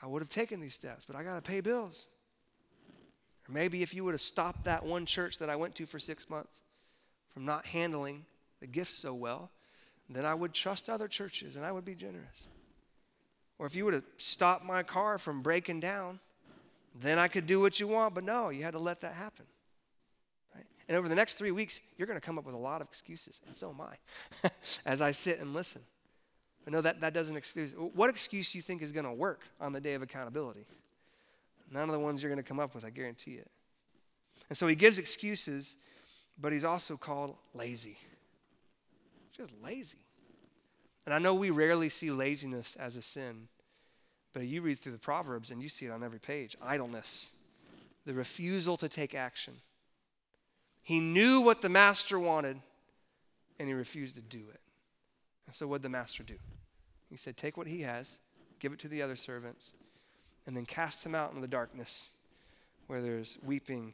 I 0.01 0.07
would 0.07 0.21
have 0.21 0.29
taken 0.29 0.59
these 0.59 0.73
steps, 0.73 1.05
but 1.05 1.15
I 1.15 1.23
got 1.23 1.35
to 1.35 1.41
pay 1.41 1.61
bills. 1.61 2.07
Or 3.47 3.53
maybe 3.53 3.81
if 3.81 3.93
you 3.93 4.03
would 4.03 4.13
have 4.13 4.21
stopped 4.21 4.65
that 4.65 4.85
one 4.85 5.05
church 5.05 5.39
that 5.39 5.49
I 5.49 5.55
went 5.55 5.75
to 5.75 5.85
for 5.85 5.99
six 5.99 6.29
months 6.29 6.61
from 7.33 7.45
not 7.45 7.65
handling 7.65 8.25
the 8.59 8.67
gifts 8.67 8.95
so 8.95 9.13
well, 9.13 9.51
then 10.09 10.25
I 10.25 10.33
would 10.33 10.53
trust 10.53 10.89
other 10.89 11.07
churches 11.07 11.55
and 11.55 11.65
I 11.65 11.71
would 11.71 11.85
be 11.85 11.95
generous. 11.95 12.49
Or 13.59 13.65
if 13.65 13.75
you 13.75 13.85
would 13.85 13.93
have 13.93 14.03
stopped 14.17 14.63
my 14.63 14.83
car 14.83 15.17
from 15.17 15.41
breaking 15.41 15.81
down, 15.81 16.19
then 16.99 17.19
I 17.19 17.27
could 17.27 17.45
do 17.45 17.59
what 17.59 17.79
you 17.79 17.87
want. 17.87 18.15
But 18.15 18.23
no, 18.23 18.49
you 18.49 18.63
had 18.63 18.71
to 18.71 18.79
let 18.79 19.01
that 19.01 19.13
happen. 19.13 19.45
And 20.89 20.97
over 20.97 21.07
the 21.07 21.15
next 21.15 21.35
three 21.35 21.51
weeks, 21.51 21.79
you're 21.97 22.07
going 22.07 22.19
to 22.19 22.25
come 22.25 22.37
up 22.37 22.45
with 22.45 22.55
a 22.55 22.59
lot 22.59 22.81
of 22.81 22.87
excuses, 22.87 23.39
and 23.45 23.55
so 23.55 23.69
am 23.69 23.79
I, 23.79 24.49
as 24.85 24.99
I 24.99 25.11
sit 25.11 25.39
and 25.39 25.53
listen. 25.53 25.81
But 26.65 26.73
no, 26.73 26.81
that, 26.81 26.99
that 26.99 27.13
doesn't 27.13 27.37
excuse. 27.37 27.73
What 27.73 28.09
excuse 28.09 28.51
do 28.51 28.57
you 28.57 28.61
think 28.61 28.81
is 28.81 28.91
going 28.91 29.05
to 29.05 29.13
work 29.13 29.43
on 29.61 29.71
the 29.71 29.79
day 29.79 29.93
of 29.93 30.01
accountability? 30.01 30.65
None 31.71 31.83
of 31.83 31.93
the 31.93 31.99
ones 31.99 32.21
you're 32.21 32.31
going 32.31 32.43
to 32.43 32.47
come 32.47 32.59
up 32.59 32.75
with, 32.75 32.83
I 32.83 32.89
guarantee 32.89 33.35
it. 33.35 33.49
And 34.49 34.57
so 34.57 34.67
he 34.67 34.75
gives 34.75 34.97
excuses, 34.97 35.77
but 36.41 36.51
he's 36.51 36.65
also 36.65 36.97
called 36.97 37.35
lazy 37.53 37.97
just 39.39 39.53
lazy. 39.63 39.97
And 41.05 41.15
I 41.15 41.19
know 41.19 41.33
we 41.33 41.49
rarely 41.49 41.89
see 41.89 42.11
laziness 42.11 42.75
as 42.75 42.97
a 42.97 43.01
sin, 43.01 43.47
but 44.33 44.43
you 44.43 44.61
read 44.61 44.79
through 44.79 44.91
the 44.91 44.99
Proverbs 44.99 45.49
and 45.49 45.63
you 45.63 45.69
see 45.69 45.85
it 45.85 45.91
on 45.91 46.03
every 46.03 46.19
page 46.19 46.57
idleness, 46.61 47.35
the 48.05 48.13
refusal 48.13 48.77
to 48.77 48.89
take 48.89 49.15
action. 49.15 49.53
He 50.81 50.99
knew 50.99 51.41
what 51.41 51.61
the 51.61 51.69
master 51.69 52.19
wanted 52.19 52.59
and 53.59 53.67
he 53.67 53.73
refused 53.73 54.15
to 54.15 54.21
do 54.21 54.39
it. 54.51 54.61
And 55.45 55.55
so, 55.55 55.67
what 55.67 55.77
did 55.77 55.83
the 55.83 55.89
master 55.89 56.23
do? 56.23 56.35
He 57.09 57.17
said, 57.17 57.37
Take 57.37 57.57
what 57.57 57.67
he 57.67 57.81
has, 57.81 58.19
give 58.59 58.71
it 58.71 58.79
to 58.79 58.87
the 58.87 59.01
other 59.01 59.15
servants, 59.15 59.73
and 60.45 60.55
then 60.55 60.65
cast 60.65 61.05
him 61.05 61.15
out 61.15 61.29
into 61.29 61.41
the 61.41 61.47
darkness 61.47 62.11
where 62.87 63.01
there's 63.01 63.37
weeping 63.43 63.93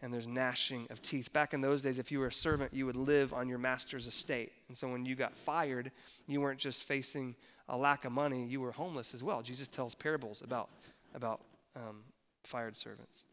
and 0.00 0.12
there's 0.12 0.26
gnashing 0.26 0.88
of 0.90 1.00
teeth. 1.00 1.32
Back 1.32 1.54
in 1.54 1.60
those 1.60 1.82
days, 1.82 1.98
if 1.98 2.10
you 2.10 2.18
were 2.18 2.26
a 2.26 2.32
servant, 2.32 2.74
you 2.74 2.86
would 2.86 2.96
live 2.96 3.32
on 3.32 3.48
your 3.48 3.58
master's 3.58 4.08
estate. 4.08 4.52
And 4.66 4.76
so 4.76 4.88
when 4.88 5.04
you 5.06 5.14
got 5.14 5.36
fired, 5.36 5.92
you 6.26 6.40
weren't 6.40 6.58
just 6.58 6.82
facing 6.82 7.36
a 7.68 7.76
lack 7.76 8.04
of 8.04 8.10
money, 8.10 8.44
you 8.44 8.60
were 8.60 8.72
homeless 8.72 9.14
as 9.14 9.22
well. 9.22 9.42
Jesus 9.42 9.68
tells 9.68 9.94
parables 9.94 10.42
about, 10.42 10.68
about 11.14 11.40
um, 11.76 12.00
fired 12.42 12.74
servants. 12.74 13.24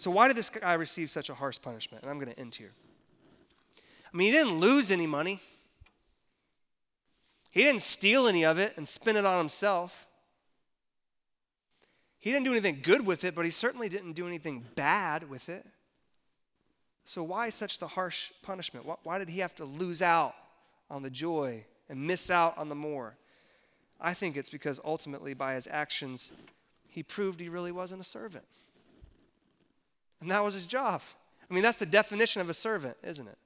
So, 0.00 0.10
why 0.10 0.28
did 0.28 0.36
this 0.38 0.48
guy 0.48 0.72
receive 0.72 1.10
such 1.10 1.28
a 1.28 1.34
harsh 1.34 1.60
punishment? 1.60 2.02
And 2.02 2.10
I'm 2.10 2.18
going 2.18 2.32
to 2.32 2.40
end 2.40 2.54
here. 2.54 2.72
I 3.76 4.16
mean, 4.16 4.32
he 4.32 4.32
didn't 4.32 4.58
lose 4.58 4.90
any 4.90 5.06
money, 5.06 5.40
he 7.50 7.64
didn't 7.64 7.82
steal 7.82 8.26
any 8.26 8.42
of 8.42 8.58
it 8.58 8.72
and 8.78 8.88
spend 8.88 9.18
it 9.18 9.26
on 9.26 9.36
himself. 9.36 10.06
He 12.18 12.32
didn't 12.32 12.44
do 12.44 12.52
anything 12.52 12.80
good 12.82 13.06
with 13.06 13.24
it, 13.24 13.34
but 13.34 13.44
he 13.44 13.50
certainly 13.50 13.90
didn't 13.90 14.14
do 14.14 14.26
anything 14.26 14.64
bad 14.74 15.28
with 15.28 15.50
it. 15.50 15.66
So, 17.04 17.22
why 17.22 17.50
such 17.50 17.78
the 17.78 17.88
harsh 17.88 18.32
punishment? 18.42 18.86
Why 19.02 19.18
did 19.18 19.28
he 19.28 19.40
have 19.40 19.54
to 19.56 19.66
lose 19.66 20.00
out 20.00 20.34
on 20.90 21.02
the 21.02 21.10
joy 21.10 21.66
and 21.90 22.06
miss 22.06 22.30
out 22.30 22.56
on 22.56 22.70
the 22.70 22.74
more? 22.74 23.18
I 24.00 24.14
think 24.14 24.38
it's 24.38 24.48
because 24.48 24.80
ultimately, 24.82 25.34
by 25.34 25.56
his 25.56 25.68
actions, 25.70 26.32
he 26.88 27.02
proved 27.02 27.38
he 27.38 27.50
really 27.50 27.72
wasn't 27.72 28.00
a 28.00 28.04
servant. 28.04 28.46
And 30.20 30.30
that 30.30 30.44
was 30.44 30.54
his 30.54 30.66
job. 30.66 31.02
I 31.50 31.54
mean, 31.54 31.62
that's 31.62 31.78
the 31.78 31.86
definition 31.86 32.40
of 32.40 32.48
a 32.48 32.54
servant, 32.54 32.96
isn't 33.02 33.26
it? 33.26 33.38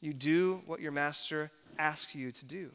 You 0.00 0.14
do 0.14 0.62
what 0.66 0.80
your 0.80 0.92
master 0.92 1.50
asks 1.78 2.14
you 2.14 2.30
to 2.30 2.44
do. 2.44 2.70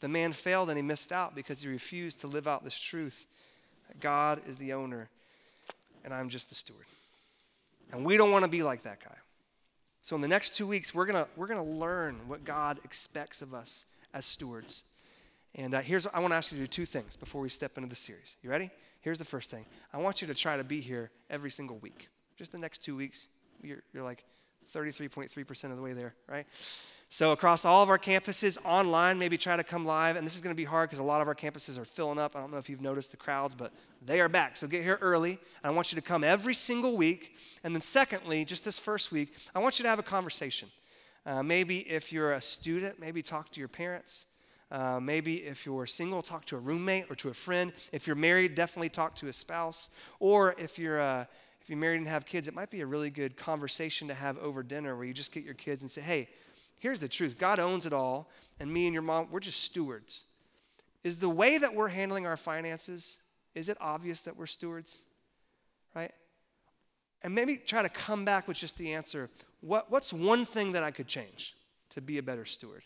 The 0.00 0.08
man 0.08 0.32
failed 0.32 0.68
and 0.68 0.78
he 0.78 0.82
missed 0.82 1.10
out 1.10 1.34
because 1.34 1.62
he 1.62 1.68
refused 1.68 2.20
to 2.20 2.26
live 2.26 2.46
out 2.46 2.64
this 2.64 2.78
truth 2.78 3.26
that 3.88 3.98
God 3.98 4.40
is 4.46 4.56
the 4.58 4.74
owner, 4.74 5.08
and 6.04 6.14
I'm 6.14 6.28
just 6.28 6.50
the 6.50 6.54
steward. 6.54 6.84
And 7.90 8.04
we 8.04 8.16
don't 8.16 8.30
want 8.30 8.44
to 8.44 8.50
be 8.50 8.62
like 8.62 8.82
that 8.82 9.02
guy. 9.02 9.16
So 10.02 10.14
in 10.14 10.22
the 10.22 10.28
next 10.28 10.56
two 10.56 10.66
weeks, 10.66 10.94
we're 10.94 11.06
gonna 11.06 11.26
we're 11.36 11.48
gonna 11.48 11.64
learn 11.64 12.16
what 12.28 12.44
God 12.44 12.78
expects 12.84 13.42
of 13.42 13.54
us 13.54 13.86
as 14.14 14.24
stewards. 14.24 14.84
And 15.54 15.74
uh, 15.74 15.80
here's 15.80 16.06
I 16.06 16.20
want 16.20 16.32
to 16.32 16.36
ask 16.36 16.52
you 16.52 16.58
to 16.58 16.64
do 16.64 16.68
two 16.68 16.86
things 16.86 17.16
before 17.16 17.40
we 17.40 17.48
step 17.48 17.76
into 17.76 17.88
the 17.88 17.96
series. 17.96 18.36
You 18.42 18.50
ready? 18.50 18.70
Here's 19.00 19.18
the 19.18 19.24
first 19.24 19.50
thing. 19.50 19.64
I 19.92 19.98
want 19.98 20.20
you 20.20 20.28
to 20.28 20.34
try 20.34 20.56
to 20.56 20.64
be 20.64 20.80
here 20.80 21.10
every 21.30 21.50
single 21.50 21.78
week. 21.78 22.08
Just 22.38 22.52
the 22.52 22.58
next 22.58 22.78
two 22.78 22.96
weeks. 22.96 23.28
You're, 23.62 23.82
you're 23.92 24.04
like 24.04 24.24
33.3% 24.72 25.64
of 25.64 25.76
the 25.76 25.82
way 25.82 25.92
there, 25.92 26.14
right? 26.28 26.46
So, 27.10 27.32
across 27.32 27.64
all 27.64 27.82
of 27.82 27.88
our 27.88 27.98
campuses, 27.98 28.58
online, 28.64 29.18
maybe 29.18 29.36
try 29.36 29.56
to 29.56 29.64
come 29.64 29.84
live. 29.84 30.14
And 30.14 30.24
this 30.24 30.36
is 30.36 30.40
going 30.40 30.54
to 30.54 30.56
be 30.56 30.64
hard 30.64 30.88
because 30.88 31.00
a 31.00 31.04
lot 31.04 31.20
of 31.20 31.26
our 31.26 31.34
campuses 31.34 31.78
are 31.78 31.84
filling 31.84 32.18
up. 32.18 32.36
I 32.36 32.40
don't 32.40 32.52
know 32.52 32.58
if 32.58 32.70
you've 32.70 32.82
noticed 32.82 33.10
the 33.10 33.16
crowds, 33.16 33.56
but 33.56 33.72
they 34.04 34.20
are 34.20 34.28
back. 34.28 34.56
So, 34.56 34.68
get 34.68 34.84
here 34.84 34.98
early. 35.00 35.30
And 35.30 35.38
I 35.64 35.70
want 35.70 35.90
you 35.90 35.96
to 35.96 36.02
come 36.02 36.22
every 36.22 36.54
single 36.54 36.96
week. 36.96 37.38
And 37.64 37.74
then, 37.74 37.82
secondly, 37.82 38.44
just 38.44 38.64
this 38.64 38.78
first 38.78 39.10
week, 39.10 39.34
I 39.52 39.58
want 39.58 39.80
you 39.80 39.82
to 39.82 39.88
have 39.88 39.98
a 39.98 40.04
conversation. 40.04 40.68
Uh, 41.26 41.42
maybe 41.42 41.78
if 41.78 42.12
you're 42.12 42.34
a 42.34 42.40
student, 42.40 43.00
maybe 43.00 43.20
talk 43.20 43.50
to 43.52 43.58
your 43.58 43.68
parents. 43.68 44.26
Uh, 44.70 45.00
maybe 45.00 45.36
if 45.36 45.64
you're 45.64 45.86
single, 45.86 46.20
talk 46.20 46.44
to 46.44 46.56
a 46.56 46.60
roommate 46.60 47.06
or 47.10 47.14
to 47.16 47.30
a 47.30 47.34
friend. 47.34 47.72
If 47.90 48.06
you're 48.06 48.16
married, 48.16 48.54
definitely 48.54 48.90
talk 48.90 49.14
to 49.16 49.28
a 49.28 49.32
spouse. 49.32 49.88
Or 50.20 50.54
if 50.58 50.78
you're 50.78 51.00
uh, 51.00 51.24
if 51.68 51.70
you're 51.70 51.78
married 51.78 51.98
and 51.98 52.08
have 52.08 52.24
kids, 52.24 52.48
it 52.48 52.54
might 52.54 52.70
be 52.70 52.80
a 52.80 52.86
really 52.86 53.10
good 53.10 53.36
conversation 53.36 54.08
to 54.08 54.14
have 54.14 54.38
over 54.38 54.62
dinner 54.62 54.96
where 54.96 55.04
you 55.04 55.12
just 55.12 55.32
get 55.32 55.44
your 55.44 55.54
kids 55.54 55.82
and 55.82 55.90
say, 55.90 56.00
"Hey, 56.00 56.28
Here's 56.78 57.00
the 57.00 57.08
truth 57.08 57.38
God 57.38 57.58
owns 57.58 57.86
it 57.86 57.92
all, 57.92 58.30
and 58.60 58.72
me 58.72 58.86
and 58.86 58.94
your 58.94 59.02
mom, 59.02 59.28
we're 59.30 59.40
just 59.40 59.62
stewards. 59.62 60.24
Is 61.04 61.18
the 61.18 61.28
way 61.28 61.58
that 61.58 61.74
we're 61.74 61.88
handling 61.88 62.26
our 62.26 62.36
finances, 62.36 63.20
is 63.54 63.68
it 63.68 63.76
obvious 63.80 64.22
that 64.22 64.36
we're 64.36 64.46
stewards? 64.46 65.02
Right? 65.94 66.12
And 67.22 67.34
maybe 67.34 67.56
try 67.56 67.82
to 67.82 67.88
come 67.88 68.24
back 68.24 68.46
with 68.46 68.56
just 68.56 68.78
the 68.78 68.94
answer 68.94 69.28
what, 69.60 69.90
what's 69.90 70.12
one 70.12 70.44
thing 70.44 70.72
that 70.72 70.84
I 70.84 70.92
could 70.92 71.08
change 71.08 71.56
to 71.90 72.00
be 72.00 72.18
a 72.18 72.22
better 72.22 72.44
steward, 72.44 72.82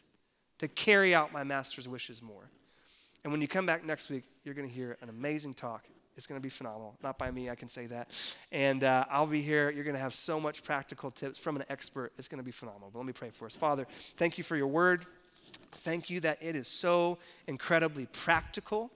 to 0.58 0.68
carry 0.68 1.14
out 1.14 1.30
my 1.30 1.44
master's 1.44 1.86
wishes 1.86 2.22
more? 2.22 2.48
And 3.24 3.30
when 3.30 3.42
you 3.42 3.48
come 3.48 3.66
back 3.66 3.84
next 3.84 4.08
week, 4.08 4.24
you're 4.42 4.54
going 4.54 4.66
to 4.66 4.74
hear 4.74 4.96
an 5.02 5.10
amazing 5.10 5.52
talk 5.52 5.84
It's 6.16 6.26
going 6.26 6.38
to 6.38 6.42
be 6.42 6.50
phenomenal. 6.50 6.96
Not 7.02 7.18
by 7.18 7.30
me, 7.30 7.48
I 7.48 7.54
can 7.54 7.68
say 7.68 7.86
that. 7.86 8.08
And 8.50 8.84
uh, 8.84 9.06
I'll 9.10 9.26
be 9.26 9.40
here. 9.40 9.70
You're 9.70 9.84
going 9.84 9.96
to 9.96 10.02
have 10.02 10.14
so 10.14 10.38
much 10.38 10.62
practical 10.62 11.10
tips 11.10 11.38
from 11.38 11.56
an 11.56 11.64
expert. 11.68 12.12
It's 12.18 12.28
going 12.28 12.38
to 12.38 12.44
be 12.44 12.50
phenomenal. 12.50 12.90
But 12.92 12.98
let 12.98 13.06
me 13.06 13.12
pray 13.12 13.30
for 13.30 13.46
us. 13.46 13.56
Father, 13.56 13.86
thank 14.16 14.36
you 14.36 14.44
for 14.44 14.56
your 14.56 14.66
word. 14.66 15.06
Thank 15.72 16.10
you 16.10 16.20
that 16.20 16.38
it 16.42 16.54
is 16.54 16.68
so 16.68 17.18
incredibly 17.46 18.06
practical. 18.06 18.90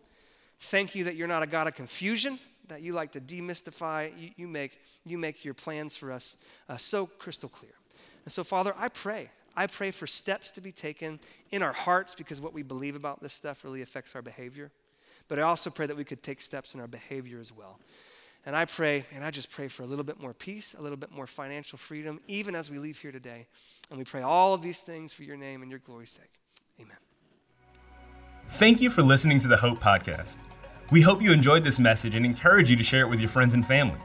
Thank 0.60 0.94
you 0.94 1.04
that 1.04 1.16
you're 1.16 1.28
not 1.28 1.42
a 1.42 1.46
God 1.46 1.66
of 1.66 1.74
confusion, 1.74 2.38
that 2.68 2.82
you 2.82 2.92
like 2.92 3.12
to 3.12 3.20
demystify. 3.20 4.12
You, 4.18 4.30
you 4.36 4.48
make, 4.48 4.78
you 5.04 5.16
make 5.16 5.44
your 5.44 5.54
plans 5.54 5.96
for 5.96 6.12
us 6.12 6.36
uh, 6.68 6.76
so 6.76 7.06
crystal 7.06 7.48
clear. 7.48 7.72
And 8.24 8.32
so, 8.32 8.44
Father, 8.44 8.74
I 8.78 8.88
pray. 8.88 9.30
I 9.56 9.66
pray 9.66 9.90
for 9.90 10.06
steps 10.06 10.50
to 10.52 10.60
be 10.60 10.72
taken 10.72 11.18
in 11.50 11.62
our 11.62 11.72
hearts 11.72 12.14
because 12.14 12.42
what 12.42 12.52
we 12.52 12.62
believe 12.62 12.94
about 12.94 13.22
this 13.22 13.32
stuff 13.32 13.64
really 13.64 13.80
affects 13.80 14.14
our 14.14 14.20
behavior. 14.20 14.70
But 15.28 15.38
I 15.38 15.42
also 15.42 15.70
pray 15.70 15.86
that 15.86 15.96
we 15.96 16.04
could 16.04 16.22
take 16.22 16.40
steps 16.40 16.74
in 16.74 16.80
our 16.80 16.86
behavior 16.86 17.40
as 17.40 17.52
well. 17.52 17.78
And 18.44 18.54
I 18.54 18.64
pray, 18.64 19.04
and 19.12 19.24
I 19.24 19.32
just 19.32 19.50
pray 19.50 19.66
for 19.66 19.82
a 19.82 19.86
little 19.86 20.04
bit 20.04 20.20
more 20.20 20.32
peace, 20.32 20.74
a 20.78 20.82
little 20.82 20.96
bit 20.96 21.10
more 21.10 21.26
financial 21.26 21.78
freedom, 21.78 22.20
even 22.28 22.54
as 22.54 22.70
we 22.70 22.78
leave 22.78 23.00
here 23.00 23.10
today. 23.10 23.48
And 23.90 23.98
we 23.98 24.04
pray 24.04 24.22
all 24.22 24.54
of 24.54 24.62
these 24.62 24.78
things 24.78 25.12
for 25.12 25.24
your 25.24 25.36
name 25.36 25.62
and 25.62 25.70
your 25.70 25.80
glory's 25.80 26.12
sake. 26.12 26.30
Amen. 26.80 26.96
Thank 28.50 28.80
you 28.80 28.90
for 28.90 29.02
listening 29.02 29.40
to 29.40 29.48
the 29.48 29.56
Hope 29.56 29.80
Podcast. 29.80 30.38
We 30.92 31.00
hope 31.00 31.20
you 31.20 31.32
enjoyed 31.32 31.64
this 31.64 31.80
message 31.80 32.14
and 32.14 32.24
encourage 32.24 32.70
you 32.70 32.76
to 32.76 32.84
share 32.84 33.00
it 33.00 33.08
with 33.08 33.18
your 33.18 33.28
friends 33.28 33.54
and 33.54 33.66
family. 33.66 33.98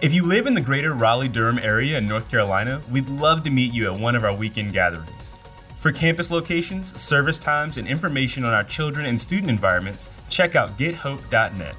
If 0.00 0.14
you 0.14 0.24
live 0.24 0.46
in 0.46 0.54
the 0.54 0.60
greater 0.60 0.94
Raleigh 0.94 1.28
Durham 1.28 1.58
area 1.58 1.98
in 1.98 2.06
North 2.06 2.30
Carolina, 2.30 2.80
we'd 2.92 3.08
love 3.08 3.42
to 3.42 3.50
meet 3.50 3.72
you 3.72 3.92
at 3.92 3.98
one 3.98 4.14
of 4.14 4.22
our 4.22 4.34
weekend 4.34 4.72
gatherings. 4.72 5.34
For 5.80 5.90
campus 5.90 6.30
locations, 6.30 7.00
service 7.00 7.40
times, 7.40 7.78
and 7.78 7.88
information 7.88 8.44
on 8.44 8.52
our 8.52 8.62
children 8.62 9.06
and 9.06 9.20
student 9.20 9.50
environments, 9.50 10.08
check 10.32 10.56
out 10.56 10.76
gethope.net. 10.78 11.76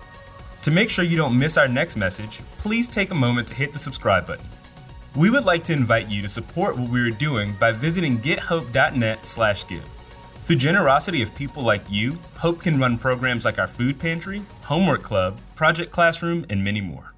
To 0.62 0.72
make 0.72 0.90
sure 0.90 1.04
you 1.04 1.18
don't 1.18 1.38
miss 1.38 1.58
our 1.58 1.68
next 1.68 1.98
message, 1.98 2.40
please 2.60 2.88
take 2.88 3.12
a 3.12 3.16
moment 3.16 3.50
to 3.50 3.56
hit 3.56 3.74
the 3.74 3.80
subscribe 3.80 4.26
button. 4.26 4.46
We 5.16 5.30
would 5.30 5.44
like 5.44 5.66
to 5.66 5.74
invite 5.74 6.08
you 6.08 6.22
to 6.22 6.30
support 6.30 6.78
what 6.78 6.90
we 6.90 7.02
are 7.02 7.10
doing 7.10 7.54
by 7.60 7.72
visiting 7.74 8.20
gethope.net/give. 8.20 9.90
Through 10.46 10.56
generosity 10.58 11.22
of 11.22 11.36
people 11.36 11.64
like 11.64 11.90
you, 11.90 12.18
Hope 12.38 12.64
can 12.64 12.80
run 12.80 12.98
programs 12.98 13.46
like 13.46 13.60
our 13.60 13.68
food 13.68 14.00
pantry, 14.00 14.42
homework 14.64 15.04
club, 15.04 15.40
project 15.56 15.92
classroom, 15.92 16.46
and 16.50 16.64
many 16.64 16.82
more. 16.82 17.14